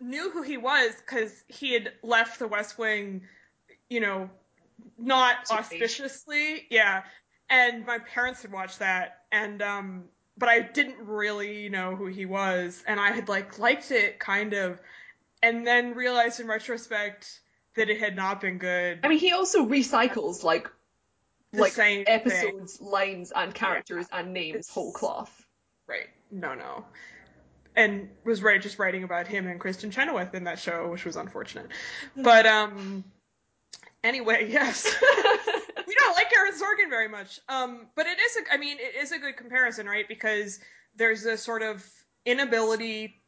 [0.01, 3.23] knew who he was because he had left the West Wing,
[3.88, 4.31] you know,
[4.99, 6.66] not Too auspiciously.
[6.71, 7.03] Yeah.
[7.51, 10.05] And my parents had watched that and um
[10.37, 14.53] but I didn't really know who he was and I had like liked it kind
[14.53, 14.81] of
[15.42, 17.40] and then realized in retrospect
[17.77, 19.01] that it had not been good.
[19.05, 20.68] I mean, he also recycles like
[21.53, 22.14] The like same thing.
[22.14, 25.33] episodes, lines, and characters and names It's- whole cloth.
[25.87, 26.09] Right.
[26.31, 26.85] No, no.
[27.79, 31.14] And was right just writing about him and Kristin Chenoweth in that show, which was
[31.17, 31.69] unfortunate.
[32.17, 33.05] But um
[34.03, 34.85] anyway, yes.
[35.87, 37.38] we don't like Aaron Sorkin very much.
[37.49, 40.09] Um but it is a I mean, it is a good comparison, right?
[40.09, 40.59] Because
[40.97, 41.88] there's a sort of
[42.25, 43.23] inability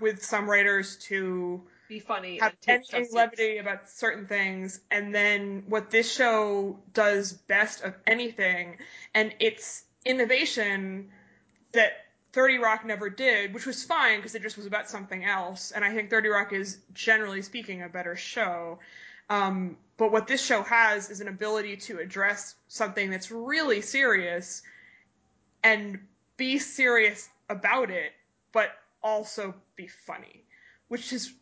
[0.00, 5.90] with some writers to Be funny have any levity about certain things, and then what
[5.90, 8.78] this show does best of anything,
[9.14, 11.10] and its innovation
[11.72, 12.05] that
[12.36, 15.82] 30 Rock never did, which was fine because it just was about something else, and
[15.82, 18.78] I think 30 Rock is generally speaking a better show.
[19.30, 24.60] Um, but what this show has is an ability to address something that's really serious
[25.64, 25.98] and
[26.36, 28.12] be serious about it,
[28.52, 28.68] but
[29.02, 30.44] also be funny,
[30.88, 31.32] which is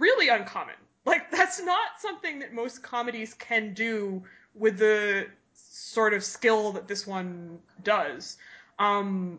[0.00, 0.74] really uncommon.
[1.06, 6.88] Like that's not something that most comedies can do with the sort of skill that
[6.88, 8.36] this one does.
[8.80, 9.38] Um,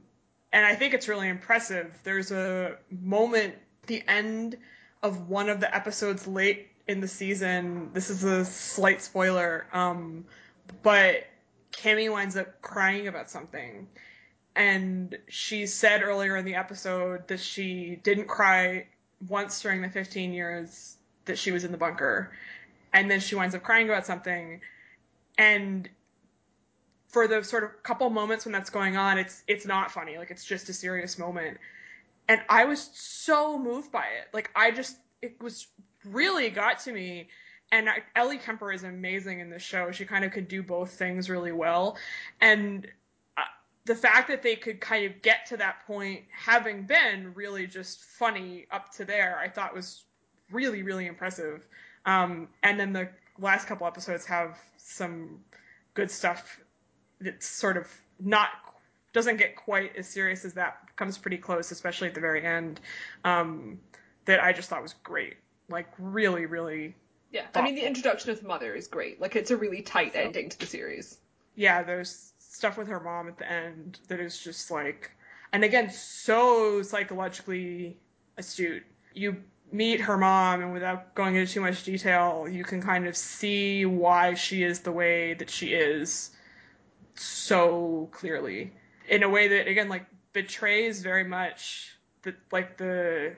[0.56, 2.00] and I think it's really impressive.
[2.06, 3.56] There's a moment
[3.88, 4.56] the end
[5.04, 7.89] of one of the episodes late in the season.
[7.91, 10.24] This is a slight spoiler, um,
[10.82, 11.28] but
[11.74, 13.86] Kimmy winds up crying about something.
[14.56, 18.88] And she said earlier in the episode that she didn't cry
[19.28, 22.32] once during the 15 years that she was in the bunker.
[22.93, 24.62] And then she winds up crying about something.
[25.38, 25.89] And
[27.16, 30.18] for the sort of couple moments when that's going on, it's it's not funny.
[30.18, 31.59] Like it's just a serious moment.
[32.28, 34.28] And I was so moved by it.
[34.34, 35.68] Like I just it was
[36.03, 37.30] really got to me.
[37.72, 39.91] And I, Ellie Kemper is amazing in this show.
[39.91, 41.95] She kind of could do both things really well.
[42.41, 42.86] And
[43.38, 43.43] uh,
[43.86, 48.03] the fact that they could kind of get to that point, having been really just
[48.03, 50.03] funny up to there, I thought was
[50.51, 51.66] really, really impressive.
[52.05, 53.07] Um, and then the
[53.39, 55.39] last couple episodes have some
[55.93, 56.59] good stuff
[57.22, 57.88] that's sort of
[58.20, 58.49] not
[59.13, 62.80] doesn't get quite as serious as that comes pretty close especially at the very end
[63.24, 63.80] um,
[64.26, 65.36] that i just thought was great
[65.70, 66.95] like really, really.
[67.32, 69.20] Yeah, I mean the introduction of the mother is great.
[69.20, 71.18] Like it's a really tight ending to the series.
[71.55, 75.11] Yeah, there's stuff with her mom at the end that is just like,
[75.51, 77.97] and again, so psychologically
[78.38, 78.84] astute.
[79.13, 79.38] You
[79.72, 83.86] meet her mom, and without going into too much detail, you can kind of see
[83.86, 86.32] why she is the way that she is
[87.16, 88.74] so clearly
[89.07, 93.34] in a way that again like betrays very much that like the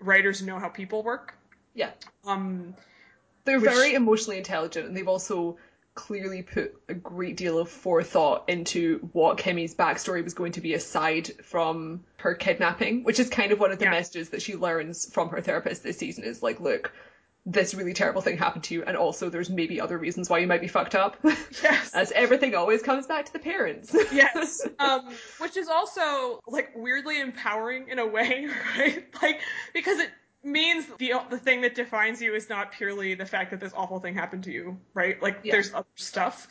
[0.00, 1.34] writers know how people work.
[1.74, 1.90] Yeah.
[2.26, 2.74] Um
[3.44, 5.56] They're Which- very emotionally intelligent, and they've also
[5.94, 10.74] clearly put a great deal of forethought into what Kimmy's backstory was going to be
[10.74, 13.92] aside from her kidnapping, which is kind of one of the Yeah.
[13.92, 16.92] messages that she learns from her therapist this season is like, look,
[17.48, 20.48] this really terrible thing happened to you, and also there's maybe other reasons why you
[20.48, 21.16] might be fucked up.
[21.62, 21.92] yes.
[21.94, 23.94] As everything always comes back to the parents.
[24.12, 24.66] yes.
[24.80, 29.04] Um, which is also like weirdly empowering in a way, right?
[29.22, 29.40] Like
[29.72, 30.10] because it
[30.42, 34.00] means the the thing that defines you is not purely the fact that this awful
[34.00, 35.22] thing happened to you, right?
[35.22, 35.52] Like Yeah.
[35.52, 36.48] there's other stuff,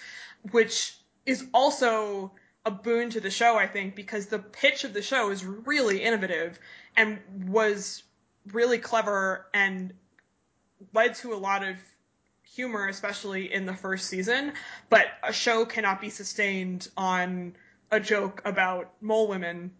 [0.51, 2.31] which is also
[2.65, 6.01] a boon to the show, I think, because the pitch of the show is really
[6.01, 6.57] innovative
[6.95, 8.03] and was
[8.53, 9.93] really clever and
[10.93, 11.75] led to a lot of
[12.43, 14.53] humor, especially in the first season.
[14.89, 17.55] But a show cannot be sustained on
[17.91, 19.71] a joke about mole women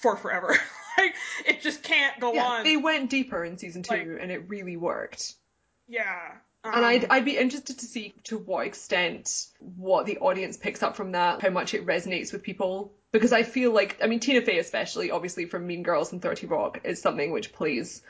[0.00, 0.48] for forever.
[0.98, 1.14] like
[1.46, 2.64] it just can't go yeah, on.
[2.64, 5.34] they went deeper in season two, Like- and it really worked.
[5.88, 6.32] yeah.
[6.66, 10.82] And I'd, Um, I'd be interested to see to what extent what the audience picks
[10.82, 12.90] up from that, how much it resonates with people.
[13.12, 16.46] Because I feel like, I mean, Tina Fey, especially, obviously from Mean Girls and 30
[16.46, 18.00] Rock, is something which plays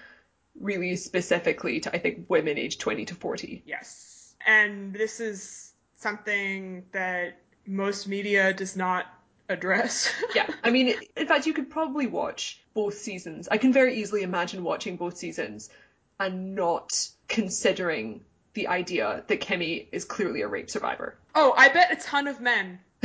[0.61, 3.63] really specifically to, I think, women aged 20 to 40.
[3.67, 4.35] Yes.
[4.47, 9.07] And this is something that most media does not
[9.49, 10.13] address.
[10.35, 13.47] Yeah, I mean, in fact, you could probably watch both seasons.
[13.49, 15.71] I can very easily imagine watching both seasons
[16.19, 18.23] and not considering
[18.55, 21.17] the idea that Kimmy is clearly a rape survivor.
[21.35, 22.81] oh, I bet a ton of men.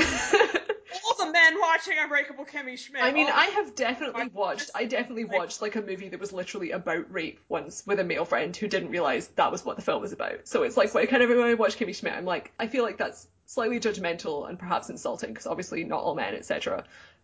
[1.59, 3.03] Watching Unbreakable Kimmy Schmidt.
[3.03, 4.69] I mean, all- I have definitely watched.
[4.75, 8.03] I definitely like- watched like a movie that was literally about rape once with a
[8.03, 10.47] male friend who didn't realize that was what the film was about.
[10.47, 12.67] So it's like when I kind of when I watch Kimmy Schmidt, I'm like, I
[12.67, 16.83] feel like that's slightly judgmental and perhaps insulting because obviously not all men, etc.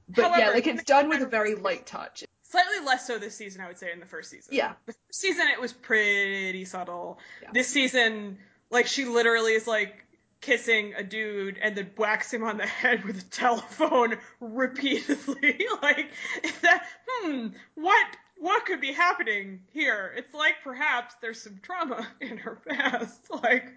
[0.09, 2.23] But yeah, like it's done with a very light touch.
[2.43, 4.53] slightly less so this season, I would say, in the first season.
[4.53, 7.19] Yeah, The first season it was pretty subtle.
[7.41, 7.49] Yeah.
[7.53, 8.37] This season,
[8.69, 10.05] like she literally is like
[10.45, 15.65] kissing a dude and then whacks him on the head with a telephone repeatedly.
[15.81, 16.11] like
[16.43, 18.05] is that hmm, what
[18.37, 20.13] what could be happening here?
[20.15, 23.25] It's like perhaps there's some trauma in her past.
[23.31, 23.73] Like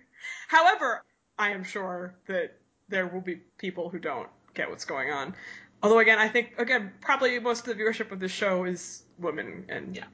[0.49, 1.03] however,
[1.39, 2.59] I am sure that
[2.89, 5.35] there will be people who don't get what's going on.
[5.83, 9.65] Although again, I think again probably most of the viewership of this show is women
[9.71, 10.05] and Yeah.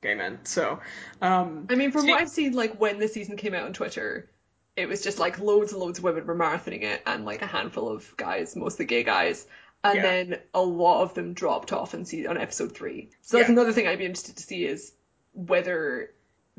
[0.00, 0.38] gay men.
[0.44, 0.80] So,
[1.20, 3.74] um, I mean, from See- what I've seen, like when the season came out on
[3.74, 4.30] Twitter,
[4.78, 7.46] it was just like loads and loads of women were marathoning it, and like a
[7.46, 9.46] handful of guys, mostly gay guys.
[9.84, 10.02] And Yeah.
[10.02, 13.10] then a lot of them dropped off on, se- on episode three.
[13.22, 13.52] So that's Yeah.
[13.52, 14.92] another thing I'd be interested to see is
[15.32, 16.10] whether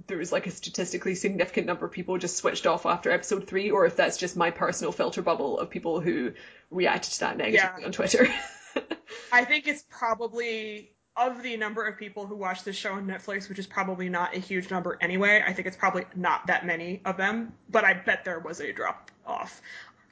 [0.08, 3.72] there was like a statistically significant number of people just switched off after episode three,
[3.72, 6.32] or if that's just my personal filter bubble of people who
[6.72, 7.86] reacted to that negatively Yeah.
[7.86, 8.28] on Twitter.
[9.34, 13.50] I think it's probably of the number of people who watch this show on Netflix,
[13.50, 15.44] which is probably not a huge number anyway.
[15.46, 18.72] I think it's probably not that many of them, but I bet there was a
[18.72, 19.62] drop off.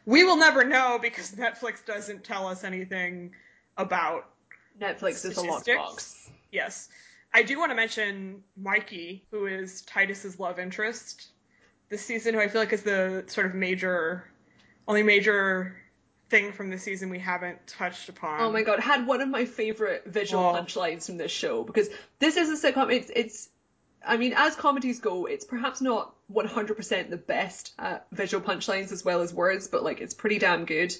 [0.06, 3.32] We will never know because Netflix doesn't tell us anything
[3.78, 4.30] about
[4.80, 5.78] Netflix is a Statistics?
[5.78, 6.30] lockbox.
[6.52, 6.90] Yes.
[7.34, 11.28] I do want to mention Mikey, who is Titus's love interest
[11.90, 14.26] this season, who I feel like is the sort of major,
[14.88, 15.76] only major
[16.30, 18.42] thing from the season we haven't touched upon.
[18.42, 20.54] Oh my god, had one of my favorite visual Oh.
[20.54, 22.92] punchlines from this show because this is a sitcom.
[22.92, 23.50] It's it's,
[24.06, 29.04] I mean, as comedies go, it's perhaps not 100% the best at visual punchlines as
[29.04, 30.96] well as words, but like it's pretty damn good.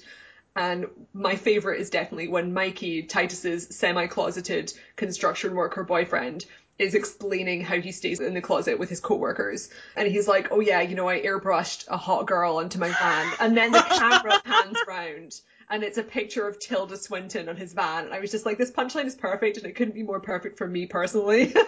[0.56, 6.46] And my favorite is definitely when Mikey, Titus's semi-closeted construction worker boyfriend,
[6.78, 9.68] is explaining how he stays in the closet with his coworkers.
[9.96, 13.32] And he's like, oh yeah, you know, I airbrushed a hot girl onto my van.
[13.40, 17.72] And then the camera pans round and it's a picture of Tilda Swinton on his
[17.72, 18.04] van.
[18.04, 20.56] And I was just like, this punchline is perfect and it couldn't be more perfect
[20.58, 21.54] for me personally.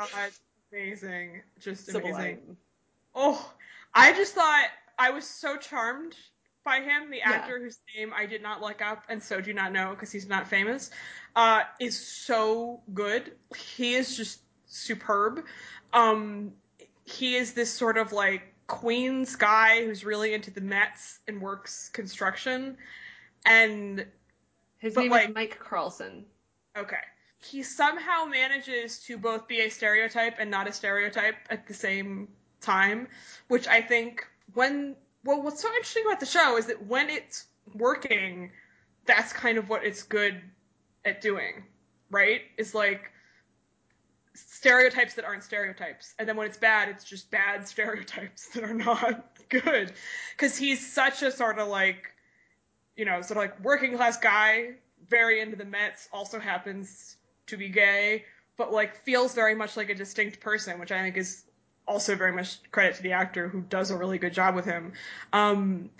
[0.00, 0.30] Oh God,
[0.72, 1.42] amazing.
[1.58, 2.14] Just Sublime.
[2.14, 2.56] amazing.
[3.16, 3.52] Oh,
[3.92, 6.14] I just thought I was so charmed
[6.68, 7.10] by him.
[7.10, 10.12] The actor whose name I did not look up and so do not know because
[10.12, 10.90] he's not famous,
[11.34, 13.32] uh, is so good.
[13.56, 15.44] He is just superb.
[15.92, 16.52] Um,
[17.04, 21.88] he is this sort of like Queens guy who's really into the Mets and works
[21.88, 22.76] construction.
[23.46, 24.06] And
[24.78, 26.26] His name like- is Mike Carlsen.
[26.76, 26.96] Okay.
[27.40, 32.28] he somehow manages to both be a stereotype and not a stereotype at the same
[32.60, 33.06] time,
[33.46, 37.46] which I think when well what's so interesting about the show is that when it's
[37.74, 38.50] working,
[39.06, 40.40] that's kind of what it's good
[41.04, 41.64] at doing,
[42.10, 42.42] right?
[42.56, 43.10] Is like
[44.34, 46.14] stereotypes that aren't stereotypes.
[46.18, 49.92] And then when it's bad, it's just bad stereotypes that are not good.
[50.36, 52.12] Cuz he's such a sort of like
[52.96, 54.74] you know, sort of like working class guy,
[55.06, 57.16] very into the Mets, also happens
[57.46, 58.24] to be gay,
[58.56, 61.44] but like feels very much like a distinct person, which I think is
[61.88, 64.92] also very much credit to the actor who does a really good job with him.
[65.32, 65.90] Um,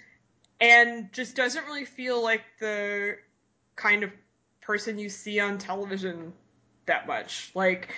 [0.60, 3.16] and just doesn't really feel like the
[3.76, 4.10] kind of
[4.60, 6.32] person you see on television
[6.86, 7.50] that much.
[7.54, 7.88] Like,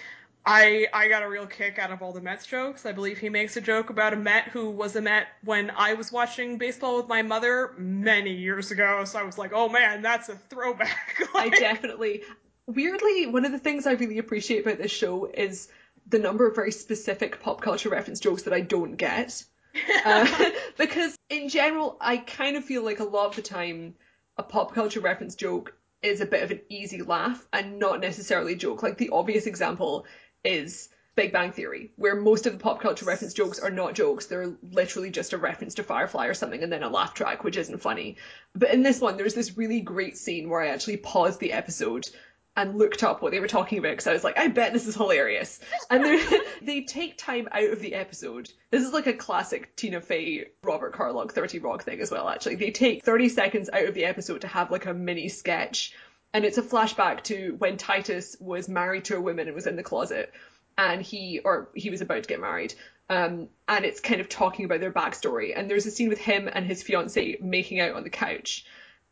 [0.44, 2.86] I I got a real kick out of all the Mets jokes.
[2.86, 5.94] I believe he makes a joke about a Met who was a Met when I
[5.94, 9.04] was watching baseball with my mother many years ago.
[9.04, 11.28] So I was like, oh man, that's a throwback.
[11.34, 12.22] like, I definitely.
[12.66, 15.68] Weirdly, one of the things I really appreciate about this show is
[16.10, 19.42] the number of very specific pop culture reference jokes that I don't get.
[20.04, 23.94] uh, because in general, I kind of feel like a lot of the time,
[24.36, 28.54] a pop culture reference joke is a bit of an easy laugh and not necessarily
[28.54, 28.82] a joke.
[28.82, 30.06] Like the obvious example
[30.44, 34.26] is Big Bang Theory, where most of the pop culture reference jokes are not jokes.
[34.26, 37.56] They're literally just a reference to Firefly or something and then a laugh track, which
[37.56, 38.16] isn't funny.
[38.54, 42.08] But in this one, there's this really great scene where I actually paused the episode
[42.56, 44.86] and looked up what they were talking about because I was like, I bet this
[44.86, 45.60] is hilarious.
[45.88, 46.20] And
[46.62, 48.50] they take time out of the episode.
[48.70, 52.56] This is like a classic Tina Fey, Robert Carlock, 30 Rock thing as well, actually.
[52.56, 55.94] They take 30 seconds out of the episode to have like a mini sketch.
[56.32, 59.76] And it's a flashback to when Titus was married to a woman and was in
[59.76, 60.32] the closet.
[60.76, 62.74] And he, or he was about to get married.
[63.08, 65.52] Um, and it's kind of talking about their backstory.
[65.56, 68.64] And there's a scene with him and his fiance making out on the couch.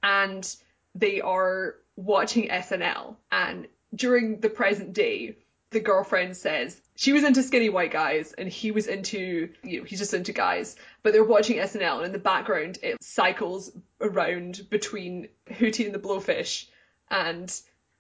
[0.03, 0.49] And
[0.95, 5.36] they are watching SNL and during the present day,
[5.70, 9.84] the girlfriend says she was into skinny white guys and he was into, you know,
[9.84, 10.76] he's just into guys.
[11.03, 13.70] But they're watching SNL and in the background it cycles
[14.01, 16.66] around between Hootie and the Blowfish
[17.11, 17.55] and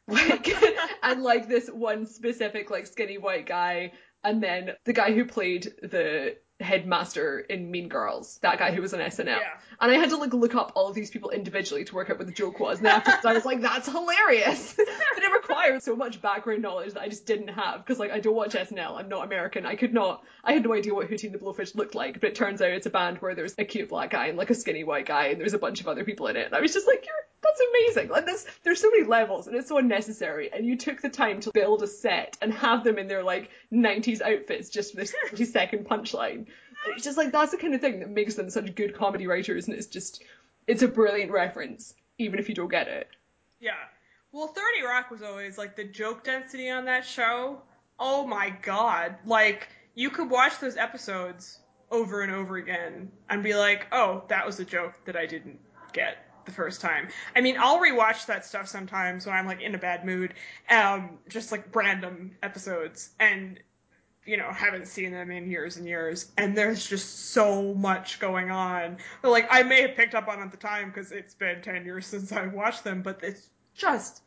[0.06, 0.48] like
[1.02, 3.92] and like this one specific like skinny white guy
[4.24, 8.92] and then the guy who played the headmaster in Mean Girls, that guy who was
[8.92, 9.26] on SNL.
[9.26, 9.58] Yeah.
[9.80, 12.18] And I had to like look up all of these people individually to work out
[12.18, 12.78] what the joke was.
[12.78, 14.74] And afterwards I was like, that's hilarious.
[14.74, 14.86] but
[15.22, 18.34] it required so much background knowledge that I just didn't have because like I don't
[18.34, 18.98] watch SNL.
[18.98, 19.66] I'm not American.
[19.66, 20.24] I could not.
[20.42, 22.20] I had no idea what Hootie and the Blowfish looked like.
[22.20, 24.50] But it turns out it's a band where there's a cute black guy and like
[24.50, 26.46] a skinny white guy and there's a bunch of other people in it.
[26.46, 28.10] And I was just like, you're that's amazing.
[28.10, 30.50] Like this, there's so many levels and it's so unnecessary.
[30.52, 33.50] And you took the time to build a set and have them in their like
[33.72, 36.46] 90s outfits just for this 30 second punchline.
[36.86, 39.68] It's just like that's the kind of thing that makes them such good comedy writers,
[39.68, 40.22] and it's just
[40.66, 43.08] it's a brilliant reference, even if you don't get it.
[43.60, 43.72] Yeah.
[44.32, 47.62] Well, 30 Rock was always like the joke density on that show.
[47.98, 49.16] Oh my god.
[49.24, 51.58] Like you could watch those episodes
[51.90, 55.58] over and over again and be like, "Oh, that was a joke that I didn't
[55.92, 57.08] get." The first time.
[57.36, 60.34] I mean, I'll rewatch that stuff sometimes when I'm like in a bad mood,
[60.70, 63.60] um, just like random episodes, and
[64.24, 68.50] you know, haven't seen them in years and years, and there's just so much going
[68.50, 68.98] on.
[69.22, 71.84] But like, I may have picked up on at the time because it's been ten
[71.84, 74.22] years since I watched them, but it's just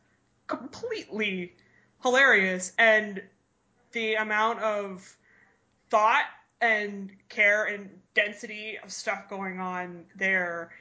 [0.47, 1.53] completely
[2.01, 3.21] hilarious, and
[3.91, 5.17] the amount of
[5.89, 6.25] thought
[6.61, 10.71] and care and density of stuff going on there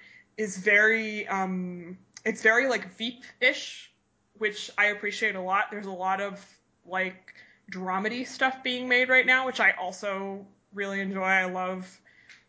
[0.40, 3.92] is very um it's very like Veep-ish,
[4.38, 5.66] which I appreciate a lot.
[5.70, 6.44] There's a lot of
[6.86, 7.34] like
[7.70, 11.24] dramedy stuff being made right now, which I also really enjoy.
[11.24, 12.00] I love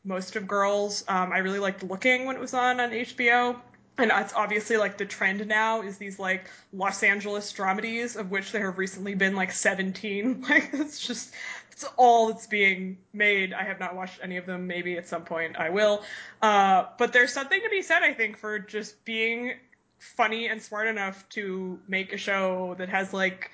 [0.03, 1.03] most of Girls.
[1.07, 3.59] Um, I really liked Looking when it was on on HBO.
[3.97, 8.51] And it's obviously like the trend now is these like Los Angeles dramedies, of which
[8.51, 10.45] there have recently been like 17.
[10.49, 11.33] Like it's just
[11.81, 13.53] it's all that's being made.
[13.53, 14.67] I have not watched any of them.
[14.67, 16.03] Maybe at some point I will.
[16.41, 19.53] Uh, but there's something to be said, I think, for just being
[19.97, 23.49] funny and smart enough to make a show that has like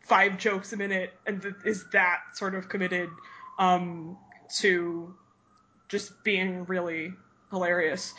[0.00, 3.10] five jokes a minute and th- is that sort of committed
[3.58, 4.18] um,
[4.56, 5.14] to
[5.88, 7.12] just being really
[7.50, 8.12] hilarious.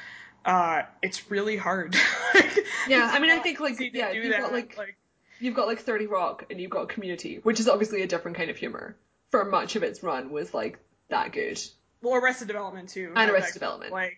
[0.44, 1.96] Uh, it's really hard.
[2.88, 4.42] yeah, I mean, I think like yeah, you've that.
[4.42, 4.98] got like, like
[5.40, 8.50] you've got like Thirty Rock and you've got Community, which is obviously a different kind
[8.50, 8.96] of humor
[9.32, 11.60] for much of its run was like that good.
[12.02, 13.14] Well, Arrested Development too.
[13.16, 13.92] And Arrested Development.
[13.92, 14.18] Like,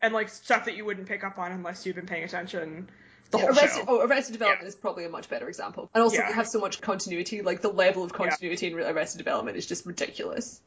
[0.00, 2.88] and like stuff that you wouldn't pick up on unless you've been paying attention.
[3.30, 3.84] The whole Arrested, show.
[3.88, 4.68] Oh, Arrested Development yeah.
[4.68, 5.90] is probably a much better example.
[5.94, 6.28] And also, yeah.
[6.28, 7.42] they have so much continuity.
[7.42, 10.60] Like the level of continuity in Arrested Development is just ridiculous.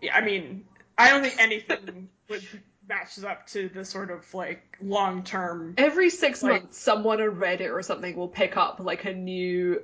[0.00, 0.64] Yeah, I mean,
[0.96, 2.44] I don't think anything would
[2.88, 5.74] matches up to the sort of like long term.
[5.78, 9.82] Every six like, months, someone on Reddit or something will pick up like a new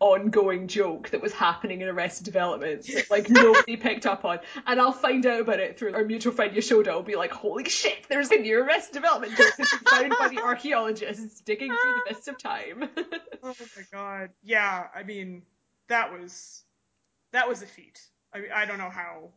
[0.00, 4.38] ongoing joke that was happening in Arrested Development that, like nobody picked up on.
[4.66, 6.88] And I'll find out about it through our mutual friend Yashoda.
[6.88, 10.42] I'll be like, holy shit, there's a new Arrested Development joke that's found by the
[10.42, 12.88] archaeologists digging through the mists of time.
[13.42, 14.30] oh my god.
[14.42, 15.42] Yeah, I mean,
[15.88, 16.62] that was
[17.32, 18.00] that was a feat.
[18.32, 19.30] I mean, I don't know how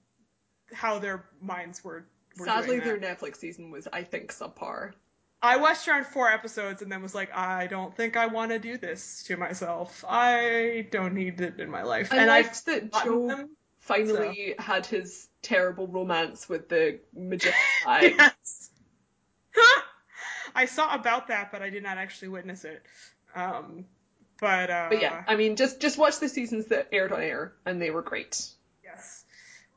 [0.73, 2.05] how their minds were.
[2.37, 4.93] were Sadly, their Netflix season was, I think, subpar.
[5.41, 8.59] I watched around four episodes and then was like, I don't think I want to
[8.59, 10.05] do this to myself.
[10.07, 12.13] I don't need it in my life.
[12.13, 13.49] I and liked that I've gotten Joe them.
[13.79, 17.53] finally had his terrible romance with the magician.
[17.87, 18.69] Yes.
[20.55, 22.83] I saw about that, but I did not actually witness it.
[23.35, 23.85] Um,
[24.39, 27.53] but uh, But yeah, I mean, just just watch the seasons that aired on air,
[27.65, 28.45] and they were great.
[28.83, 29.23] yes.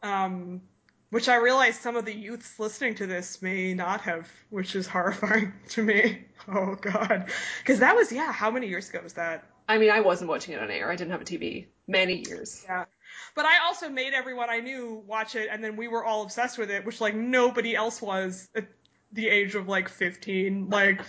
[0.02, 0.62] Um,
[1.14, 4.88] which I realize some of the youths listening to this may not have, which is
[4.88, 6.24] horrifying to me.
[6.48, 8.32] Oh god, because that was yeah.
[8.32, 9.44] How many years ago was that?
[9.68, 10.90] I mean, I wasn't watching it on air.
[10.90, 11.66] I didn't have a TV.
[11.86, 12.64] Many years.
[12.64, 12.86] Yeah.
[13.36, 16.58] But I also made everyone I knew watch it, and then we were all obsessed
[16.58, 18.66] with it, which like nobody else was at
[19.12, 20.68] the age of like 15.
[20.68, 21.00] Like,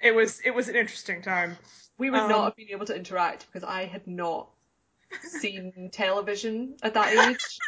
[0.00, 1.56] it was it was an interesting time.
[1.98, 4.48] We would Um, not have been able to interact because I had not
[5.22, 7.38] seen television at that age.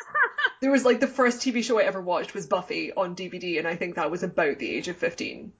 [0.61, 3.66] There was like the first TV show I ever watched was Buffy on DVD, and
[3.66, 5.53] I think that was about the age of 15.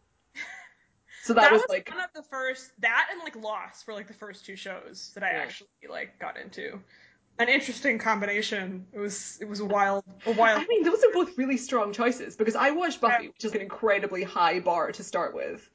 [1.25, 2.71] So that, That, was, was, like, one of the first.
[2.81, 5.39] That and like Lost were like the first two shows that I Yeah.
[5.39, 6.79] actually like got into.
[7.41, 8.87] An interesting combination.
[8.93, 10.61] It was it was a wild a wild.
[10.61, 13.29] I mean, those are both really strong choices because I watched Buffy, Yeah.
[13.31, 15.69] which is an incredibly high bar to start with.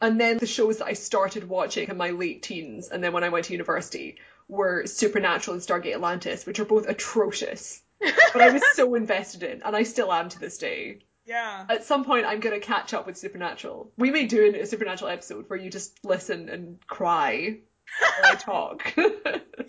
[0.00, 3.24] And then the shows that I started watching in my late teens and then when
[3.24, 7.82] I went to university were Supernatural and Stargate Atlantis, which are both atrocious.
[8.32, 11.00] But I was so invested in, and I still am to this day.
[11.26, 11.66] yeah.
[11.68, 13.90] At some point, I'm going to catch up with Supernatural.
[13.98, 17.58] We may do a Supernatural episode where you just listen and cry
[17.98, 18.94] while I talk.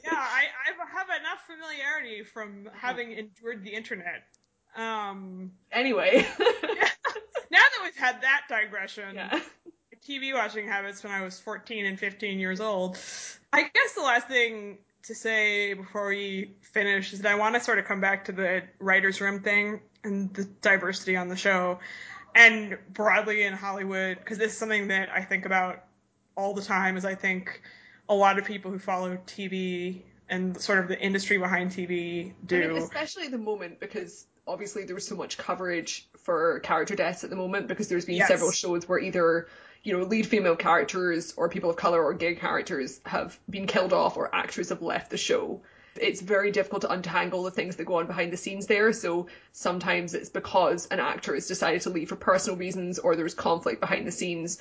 [0.03, 4.23] Yeah, I, I have enough familiarity from having endured the internet.
[4.75, 6.25] Um, anyway.
[6.39, 6.89] yeah.
[7.51, 9.39] now that we've had that digression, yeah.
[10.07, 12.97] TV watching habits when I was 14 and 15 years old,
[13.53, 17.61] I guess the last thing to say before we finish is that I want to
[17.61, 21.79] sort of come back to the writer's room thing and the diversity on the show
[22.35, 25.83] and broadly in Hollywood, because this is something that I think about
[26.35, 27.61] all the time, as I think
[28.09, 32.63] a lot of people who follow TV and sort of the industry behind TV do.
[32.63, 37.23] I mean, especially the moment because obviously there was so much coverage for character deaths
[37.23, 38.29] at the moment because there's been Yes.
[38.29, 39.47] several shows where either
[39.84, 43.93] you know lead female characters or people of color or gay characters have been killed
[43.93, 45.61] off or actors have left the show.
[45.99, 48.93] It's very difficult to untangle the things that go on behind the scenes there.
[48.93, 53.34] So sometimes it's because an actor has decided to leave for personal reasons or there's
[53.34, 54.59] conflict behind the scenes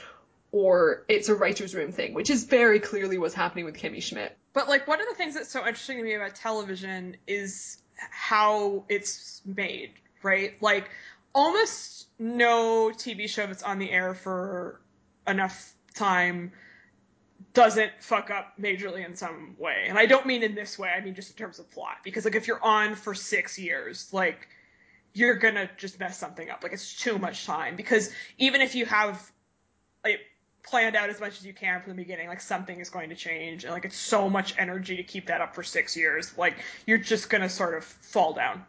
[0.52, 4.36] or it's a writer's room thing, which is very clearly what's happening with Kimmy Schmidt.
[4.52, 8.84] But like one of the things that's so interesting to me about television is how
[8.88, 9.92] it's made,
[10.22, 10.60] right?
[10.60, 10.90] Like
[11.32, 14.80] almost no TV show that's on the air for
[15.26, 16.52] enough time
[17.52, 19.86] doesn't fuck up majorly in some way.
[19.88, 21.98] And I don't mean in this way, I mean just in terms of plot.
[22.04, 24.48] Because like if you're on for six years, like
[25.12, 26.62] you're gonna just mess something up.
[26.62, 27.76] Like it's too much time.
[27.76, 29.30] Because even if you have
[30.04, 30.20] like
[30.62, 33.16] planned out as much as you can from the beginning, like something is going to
[33.16, 33.64] change.
[33.64, 36.36] And like it's so much energy to keep that up for six years.
[36.38, 36.54] Like
[36.86, 38.64] you're just gonna sort of fall down.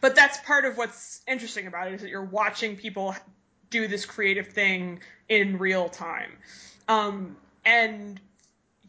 [0.00, 3.14] But that's part of what's interesting about it is that you're watching people
[3.70, 6.32] do this creative thing in real time.
[6.88, 8.20] Um, and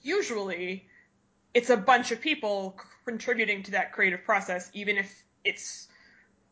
[0.02, 0.86] usually
[1.54, 5.88] it's a bunch of people contributing to that creative process, even if it's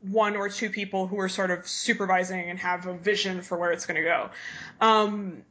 [0.01, 3.71] one or two people who are sort of supervising and have a vision for where
[3.71, 4.29] it's going to go.
[4.81, 5.43] Um,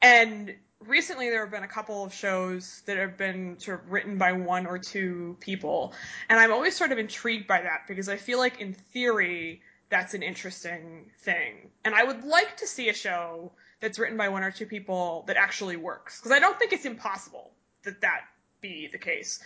[0.00, 0.54] and
[0.86, 4.32] recently there have been a couple of shows that have been sort of written by
[4.32, 5.92] one or two people.
[6.28, 10.14] And I'm always sort of intrigued by that because I feel like in theory, that's
[10.14, 11.70] an interesting thing.
[11.84, 15.24] And I would like to see a show that's written by one or two people
[15.26, 16.18] that actually works.
[16.18, 17.52] Because I don't think it's impossible
[17.84, 18.22] that that
[18.60, 19.40] be the case.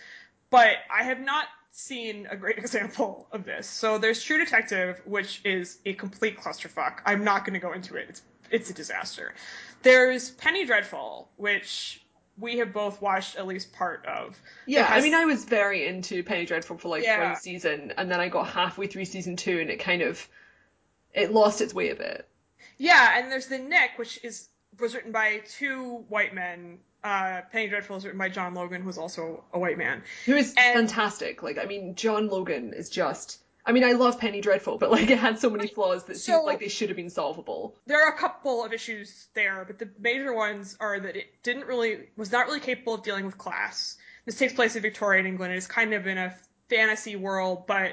[0.49, 3.67] But I have not seen a great example of this.
[3.67, 6.99] So there's True Detective, which is a complete clusterfuck.
[7.05, 8.09] I'm not going to go into it.
[8.09, 8.21] It's
[8.51, 9.33] it's a disaster.
[9.81, 12.02] There's Penny Dreadful, which
[12.37, 14.37] we have both watched at least part of.
[14.65, 17.29] Yeah, has- I mean, I was very into Penny Dreadful for like Yeah.
[17.31, 20.27] one season, and then I got halfway through season two, and it kind of
[21.13, 22.27] it lost its way a bit.
[22.77, 26.79] Yeah, and there's the Knick, which is was written by two white men.
[27.03, 30.01] Uh, Penny Dreadful is written by John Logan, who is also a white man.
[30.25, 31.43] Who is And- fantastic.
[31.43, 33.42] Like, I mean, John Logan is just.
[33.65, 36.33] I mean, I love Penny Dreadful, but like, it had so many flaws that So-
[36.33, 37.75] seemed like they should have been solvable.
[37.85, 41.65] There are a couple of issues there, but the major ones are that it didn't
[41.65, 43.97] really was not really capable of dealing with class.
[44.25, 45.53] this takes place in Victorian England.
[45.53, 46.33] It's kind of in a
[46.69, 47.91] fantasy world, but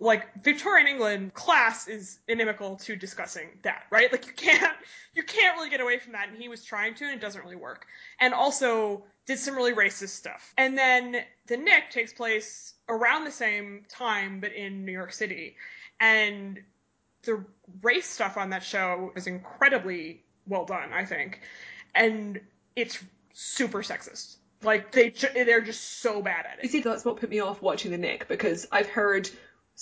[0.00, 4.10] like Victorian England class is inimical to discussing that, right?
[4.10, 4.76] Like you can't
[5.14, 7.42] you can't really get away from that and he was trying to and it doesn't
[7.44, 7.86] really work.
[8.18, 10.54] And also did some really racist stuff.
[10.56, 15.56] And then the Knick takes place around the same time but in New York City.
[16.00, 16.58] And
[17.22, 17.44] the
[17.82, 21.40] race stuff on that show is incredibly well done, I think.
[21.94, 22.40] And
[22.74, 22.98] it's
[23.34, 24.36] super sexist.
[24.62, 26.64] Like they they're just so bad at it.
[26.64, 29.28] You see, that's what put me off watching The Knick because I've heard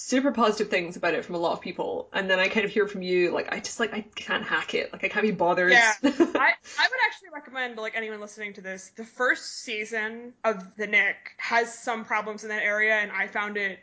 [0.00, 2.70] super positive things about it from a lot of people, and then I kind of
[2.70, 5.32] hear from you like I just like I can't hack it, like I can't be
[5.32, 5.72] bothered.
[5.72, 10.76] Yeah, I, I would actually recommend like anyone listening to this, the first season of
[10.76, 13.80] The Knick has some problems in that area, and I found it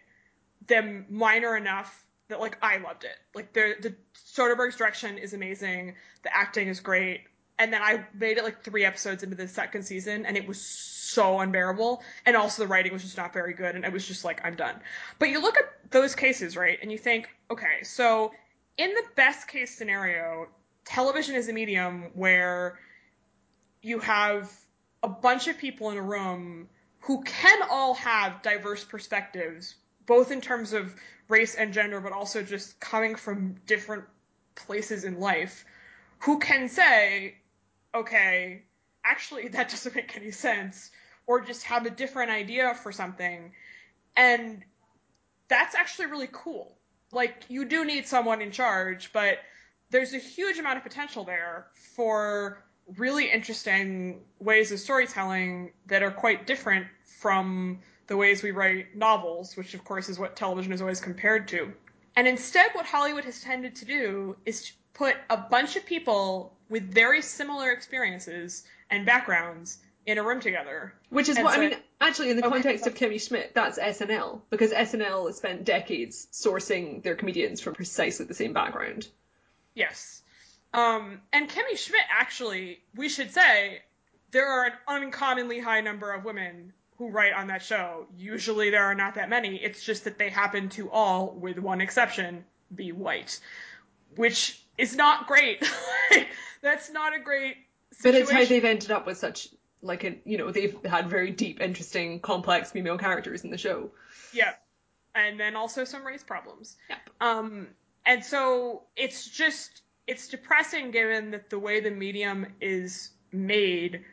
[0.68, 3.18] them minor enough that like I loved it.
[3.36, 7.24] Like the the Soderbergh's direction is amazing, the acting is great,
[7.58, 10.62] and then I made it like three episodes into the second season, and it was
[10.62, 12.04] so unbearable.
[12.26, 13.76] And also the writing was just not very good.
[13.76, 14.76] And it was just like, I'm done.
[15.20, 16.78] But you look at those cases, right?
[16.82, 18.32] And you think, okay, so
[18.78, 20.48] in the best case scenario,
[20.84, 22.80] television is a medium where
[23.82, 24.52] you have
[25.04, 26.68] a bunch of people in a room
[27.00, 29.76] who can all have diverse perspectives,
[30.08, 30.94] both in terms of
[31.30, 34.04] race and gender, but also just coming from different
[34.56, 35.64] places in life,
[36.20, 37.36] who can say,
[37.96, 38.64] okay,
[39.04, 40.92] actually, that doesn't make any sense
[41.28, 43.52] or just have a different idea for something.
[44.16, 44.64] And
[45.48, 46.78] that's actually really cool.
[47.12, 49.40] Like, you do need someone in charge, but
[49.90, 52.64] there's a huge amount of potential there for
[52.98, 56.86] really interesting ways of storytelling that are quite different
[57.20, 61.48] from the ways we write novels, which of course is what television is always compared
[61.48, 61.74] to.
[62.16, 66.55] And instead, what Hollywood has tended to do is to put a bunch of people
[66.70, 70.94] with very similar experiences and backgrounds in a room together.
[71.10, 71.78] Which is and what so, I mean.
[72.02, 76.28] Actually, in the okay, context of Kimmy Schmidt, that's SNL because SNL has spent decades
[76.32, 79.08] sourcing their comedians from precisely the same background.
[79.74, 80.22] Yes,
[80.76, 83.82] um, and Kimmy Schmidt actually, we should say,
[84.32, 88.08] there are an uncommonly high number of women who write on that show.
[88.18, 89.56] Usually, there are not that many.
[89.56, 92.44] It's just that they happen to all, with one exception,
[92.74, 93.40] be white,
[94.16, 95.66] which is not great.
[96.66, 97.58] That's not a great.
[97.92, 98.12] Situation.
[98.12, 99.50] But it's how they've ended up with such
[99.84, 103.92] like a you know they've had very deep, interesting, complex female characters in the show.
[104.34, 104.54] Yeah,
[105.14, 106.76] and then also some race problems.
[106.90, 107.00] Yep.
[107.22, 107.68] Um,
[108.08, 114.04] and so it's just it's depressing given that the way the medium is made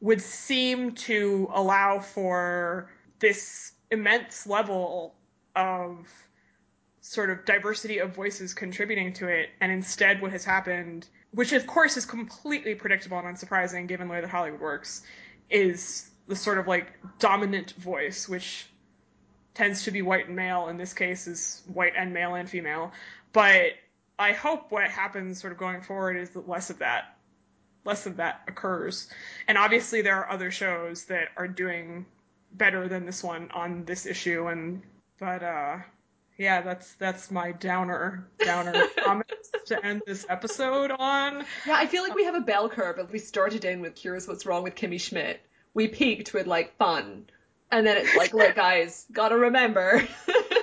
[0.00, 5.14] would seem to allow for this immense level
[5.54, 6.08] of
[7.02, 11.66] sort of diversity of voices contributing to it and instead what has happened which of
[11.66, 15.02] course is completely predictable and unsurprising given the way that Hollywood works,
[15.50, 18.66] is the sort of like dominant voice, which
[19.54, 20.68] tends to be white and male.
[20.68, 22.92] In this case, is white and male and female.
[23.32, 23.72] But
[24.18, 27.16] I hope what happens sort of going forward is that less of that,
[27.84, 29.10] less of that occurs.
[29.48, 32.06] And obviously, there are other shows that are doing
[32.52, 34.46] better than this one on this issue.
[34.48, 34.82] And
[35.18, 35.78] but uh,
[36.38, 41.44] yeah, that's that's my downer downer comments to end this episode on.
[41.66, 42.96] Yeah, I feel like we have a bell curve.
[42.96, 45.40] But we started in with "Here's what's wrong with Kimmy Schmidt."
[45.74, 47.26] We peaked with like fun,
[47.72, 50.06] and then it's like, look, guys, gotta remember.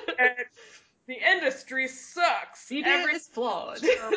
[1.08, 2.70] the industry sucks.
[2.72, 3.80] Media Every- is flawed.
[3.84, 4.10] yeah,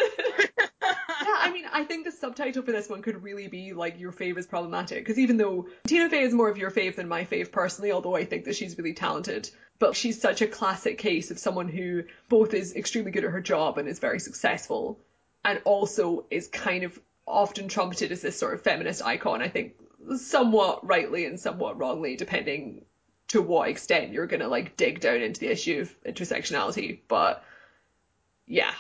[0.83, 4.39] I mean, I think the subtitle for this one could really be like your fave
[4.39, 7.53] is problematic because even though Tina Fey is more of your fave than my fave
[7.53, 11.39] personally, although I think that she's really talented, but she's such a classic case of
[11.39, 14.99] someone who both is extremely good at her job and is very successful,
[15.45, 19.43] and also is kind of often trumpeted as this sort of feminist icon.
[19.43, 19.75] I think
[20.17, 22.87] somewhat rightly and somewhat wrongly, depending
[23.29, 27.01] to what extent you're gonna like dig down into the issue of intersectionality.
[27.09, 27.45] But
[28.47, 28.73] yeah,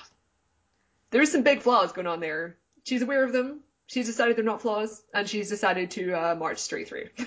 [1.11, 2.57] there's some big flaws going on there.
[2.85, 3.61] She's aware of them.
[3.87, 7.09] She's decided they're not flaws, and she's decided to uh, march straight through.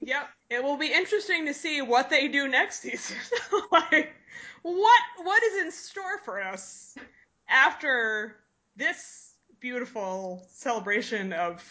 [0.00, 0.28] Yep.
[0.48, 3.16] It will be interesting to see what they do next season.
[3.72, 4.14] like
[4.62, 6.94] what what is in store for us
[7.48, 8.36] after
[8.76, 11.62] this beautiful celebration of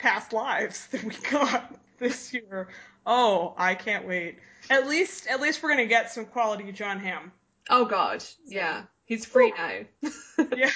[0.00, 2.68] past lives that we got this year.
[3.06, 4.38] Oh, I can't wait.
[4.68, 7.32] At least at least we're gonna get some quality Jon Hamm.
[7.68, 8.24] Oh god.
[8.46, 8.84] Yeah.
[9.04, 9.80] He's free now.
[10.56, 10.70] yeah.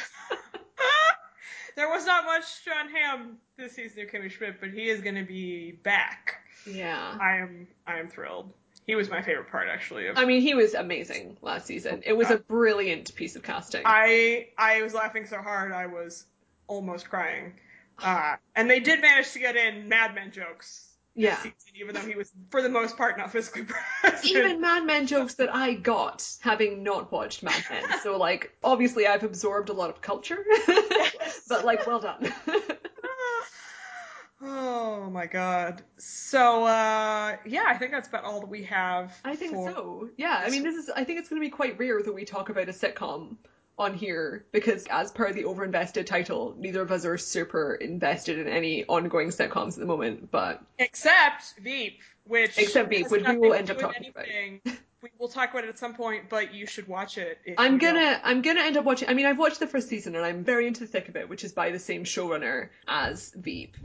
[1.77, 5.25] there was not much Jon Hamm this season of Kimmy Schmidt, but he is gonna
[5.25, 6.37] be back.
[6.67, 7.17] Yeah.
[7.21, 8.53] I am I am thrilled.
[8.87, 10.09] He was my favorite part actually.
[10.09, 10.19] Of...
[10.19, 12.03] I mean, he was amazing last season.
[12.05, 13.83] It was a brilliant piece of casting.
[13.85, 16.27] I I was laughing so hard I was
[16.67, 17.55] almost crying.
[18.03, 21.37] Uh, and they did manage to get in Mad Men jokes Yeah.
[21.37, 24.25] season, even though he was for the most part not physically present.
[24.27, 27.85] Even Mad Men jokes that I got having not watched Mad Men.
[28.03, 30.45] So like obviously I've absorbed a lot of culture.
[31.49, 32.33] but like well done.
[34.47, 35.83] Oh my god.
[35.97, 39.13] So uh yeah, I think that's about all that we have.
[39.25, 40.09] I think for- so.
[40.19, 42.51] Yeah, I mean this is I think it's gonna be quite rare that we talk
[42.51, 43.37] about a sitcom
[43.79, 48.47] on here because as per the overinvested title, neither of us are super invested in
[48.47, 53.55] any ongoing sitcoms at the moment, but Except Veep, which Except Veep, which we will
[53.55, 54.27] end up talking about.
[54.29, 54.61] anything.
[55.03, 57.39] We will talk about it at some point, but you should watch it.
[57.59, 57.95] I'm you don't.
[57.95, 60.45] gonna I'm gonna end up watching I mean I've watched the first season and I'm
[60.45, 63.77] very into the thick of it, which is by the same showrunner as Veep.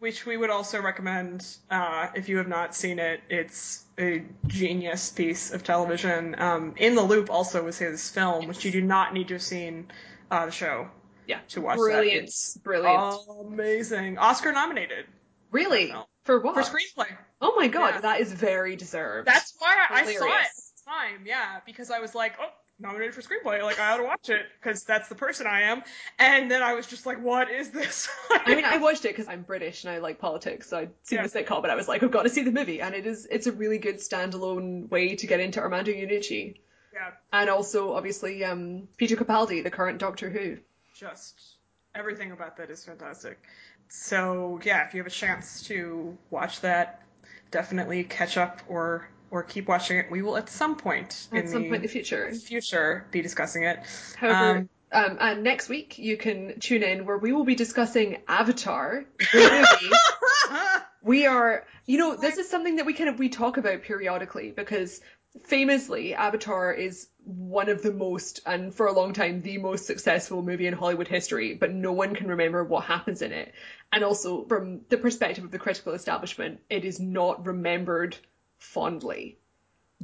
[0.00, 3.20] Which we would also recommend uh, if you have not seen it.
[3.28, 6.34] It's a genius piece of television.
[6.40, 9.42] Um, In the Loop also was his film, which you do not need to have
[9.42, 9.90] seen
[10.30, 10.88] uh, the show
[11.26, 11.40] Yeah.
[11.50, 12.22] to watch Brilliant.
[12.22, 12.24] that.
[12.24, 13.14] It's Brilliant.
[13.46, 14.18] amazing.
[14.18, 15.06] Oscar nominated
[15.50, 15.94] really?
[16.24, 16.54] For what?
[16.54, 17.08] for screenplay.
[17.40, 18.00] Oh my god, Yeah.
[18.02, 19.26] that is very deserved.
[19.28, 21.24] That's why I, I saw it at the time.
[21.26, 22.48] Yeah, because I was like, oh.
[22.80, 25.82] Nominated for screenplay, like I ought to watch it because that's the person I am.
[26.18, 29.28] And then I was just like, "What is this?" I mean, I watched it because
[29.28, 31.26] I'm British and I like politics, so I'd seen Yeah.
[31.26, 33.26] the sitcom, but I was like, I've got to see the movie, and it is
[33.30, 36.56] it's a really good standalone way to get into Armando Iannucci,
[36.94, 40.56] yeah, and also obviously um, Peter Capaldi, the current Doctor Who.
[40.94, 41.34] just
[41.94, 43.38] everything about that is fantastic.
[43.88, 47.02] So yeah, if you have a chance to watch that,
[47.50, 50.10] definitely catch up or or keep watching it.
[50.10, 52.32] We will at some point At in some the point in the future.
[52.32, 53.80] future be discussing it.
[54.16, 58.18] However, Um, um, and next week you can tune in where we will be discussing
[58.26, 59.94] Avatar, the movie.
[61.02, 64.50] we are you know this is something that we kind of we talk about periodically
[64.50, 65.00] because
[65.44, 70.42] famously avatar is one of the most and for a long time the most successful
[70.42, 73.52] movie in hollywood history but no one can remember what happens in it
[73.92, 78.16] and also from the perspective of the critical establishment it is not remembered
[78.60, 79.36] fondly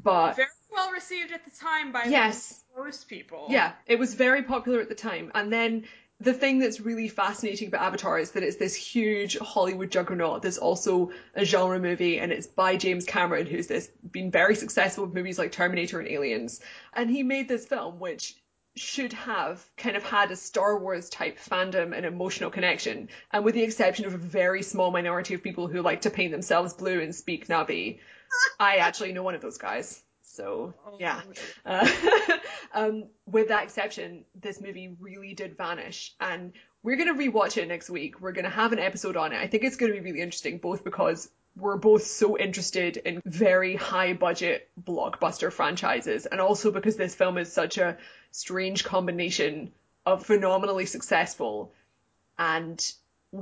[0.03, 2.63] but Very well received at the time by Yes.
[2.77, 3.47] most people.
[3.49, 5.31] yeah, it was very popular at the time.
[5.35, 5.85] And then
[6.21, 10.43] the thing that's really fascinating about Avatar is that it's this huge Hollywood juggernaut.
[10.43, 15.05] There's also a genre movie, and it's by James Cameron, who's this been very successful
[15.07, 16.61] with movies like Terminator and Aliens.
[16.93, 18.37] And he made this film which
[18.77, 23.09] should have kind of had a Star Wars type fandom and emotional connection.
[23.33, 26.33] And with the exception of a very small minority of people who like to paint
[26.33, 27.99] themselves blue and speak Na'vi,
[28.59, 30.03] I actually know one of those guys.
[30.22, 31.22] So yeah.
[31.64, 31.89] Uh,
[32.74, 36.53] um, with that exception, this movie really did vanish, and
[36.83, 38.20] we're gonna rewatch it next week.
[38.20, 39.39] We're gonna have an episode on it.
[39.39, 43.77] I think it's gonna be really interesting, both because we're both so interested in very
[43.77, 47.97] high budget blockbuster franchises, and also because this film is such a
[48.31, 49.72] strange combination
[50.05, 51.72] of phenomenally successful
[52.39, 52.93] and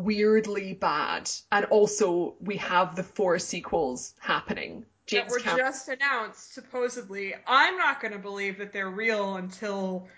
[0.03, 1.31] weirdly bad.
[1.53, 4.85] And also, we have the four sequels happening.
[5.11, 5.67] that were Cameron.
[5.67, 7.35] just announced supposedly.
[7.47, 10.09] I'm not going to believe that they're real until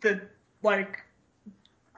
[0.00, 0.20] the
[0.62, 1.02] like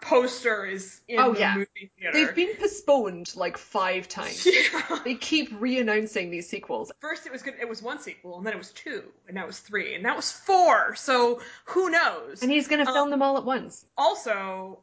[0.01, 1.55] poster is in Oh, the yeah.
[1.55, 2.13] movie theater.
[2.13, 4.47] They've been postponed like five times.
[4.73, 4.99] yeah.
[5.05, 6.93] They keep re-announcing these sequels.
[7.01, 9.47] First it was good it was one sequel and then it was two and now
[9.47, 10.95] was three and that was four.
[10.95, 12.43] So who knows?
[12.43, 13.85] And he's gonna Um, film them all at once.
[13.97, 14.81] also,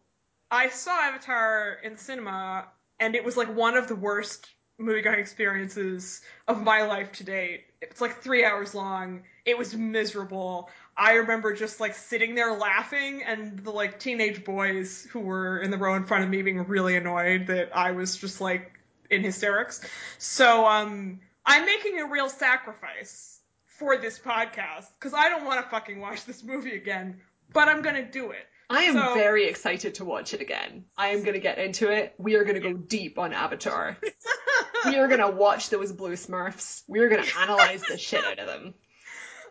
[0.52, 2.66] I saw Avatar in cinema,
[3.00, 7.24] and it was like one of the worst movie going experiences of my life to
[7.24, 7.64] date.
[7.82, 9.24] It's like three hours long.
[9.46, 10.70] It was miserable.
[10.98, 15.72] I remember just like sitting there laughing, and the like teenage boys who were in
[15.72, 18.72] the row in front of me being really annoyed that I was just like
[19.10, 19.82] in hysterics.
[20.18, 25.70] So, um, I'm making a real sacrifice for this podcast because I don't want to
[25.70, 27.20] fucking watch this movie again,
[27.52, 28.46] but I'm gonna do it.
[28.70, 30.86] I am so- very excited to watch it again.
[30.97, 32.16] I am gonna get into it.
[32.18, 33.97] We are gonna go deep on Avatar.
[34.86, 36.84] we are gonna watch those blue Smurfs.
[36.88, 38.74] We are gonna analyze the shit out of them.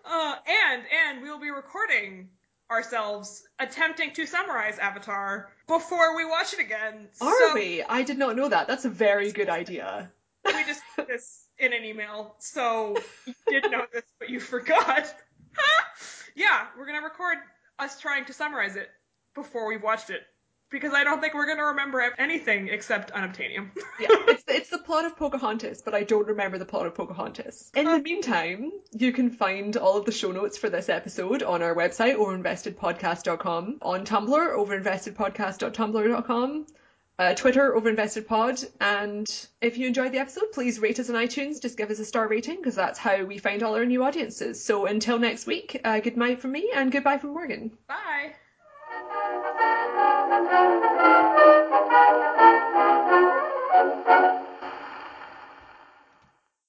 [0.04, 2.28] Uh, and and we will be recording
[2.70, 7.08] ourselves attempting to summarize Avatar before we watch it again.
[7.20, 7.82] Are so we?
[7.82, 8.66] I did not know that.
[8.66, 10.10] That's a very good idea.
[10.44, 12.96] we just put this in an email, so
[13.26, 15.06] you did know this, but you forgot.
[16.34, 17.38] yeah, we're gonna record
[17.78, 18.88] us trying to summarize it
[19.34, 20.22] before we've watched it.
[20.70, 23.70] Because I don't think we're gonna remember anything except unobtainium.
[24.00, 26.94] Yeah, it's the, it's the plot of Pocahontas, but I don't remember the plot of
[26.96, 27.70] Pocahontas.
[27.76, 31.62] In the meantime, you can find all of the show notes for this episode on
[31.62, 34.56] our website, overinvestedpodcast.com, on Tumblr,
[35.54, 36.66] overinvestedpodcast.tumblr.com,
[37.18, 41.76] uh, Twitter, overinvestedpod, and if you enjoyed the episode, please rate us on iTunes, just
[41.78, 44.64] give us a star rating, because that's how we find all our new audiences.
[44.64, 47.70] So until next week, uh, good night from me, and goodbye from Morgan.
[47.86, 48.34] Bye.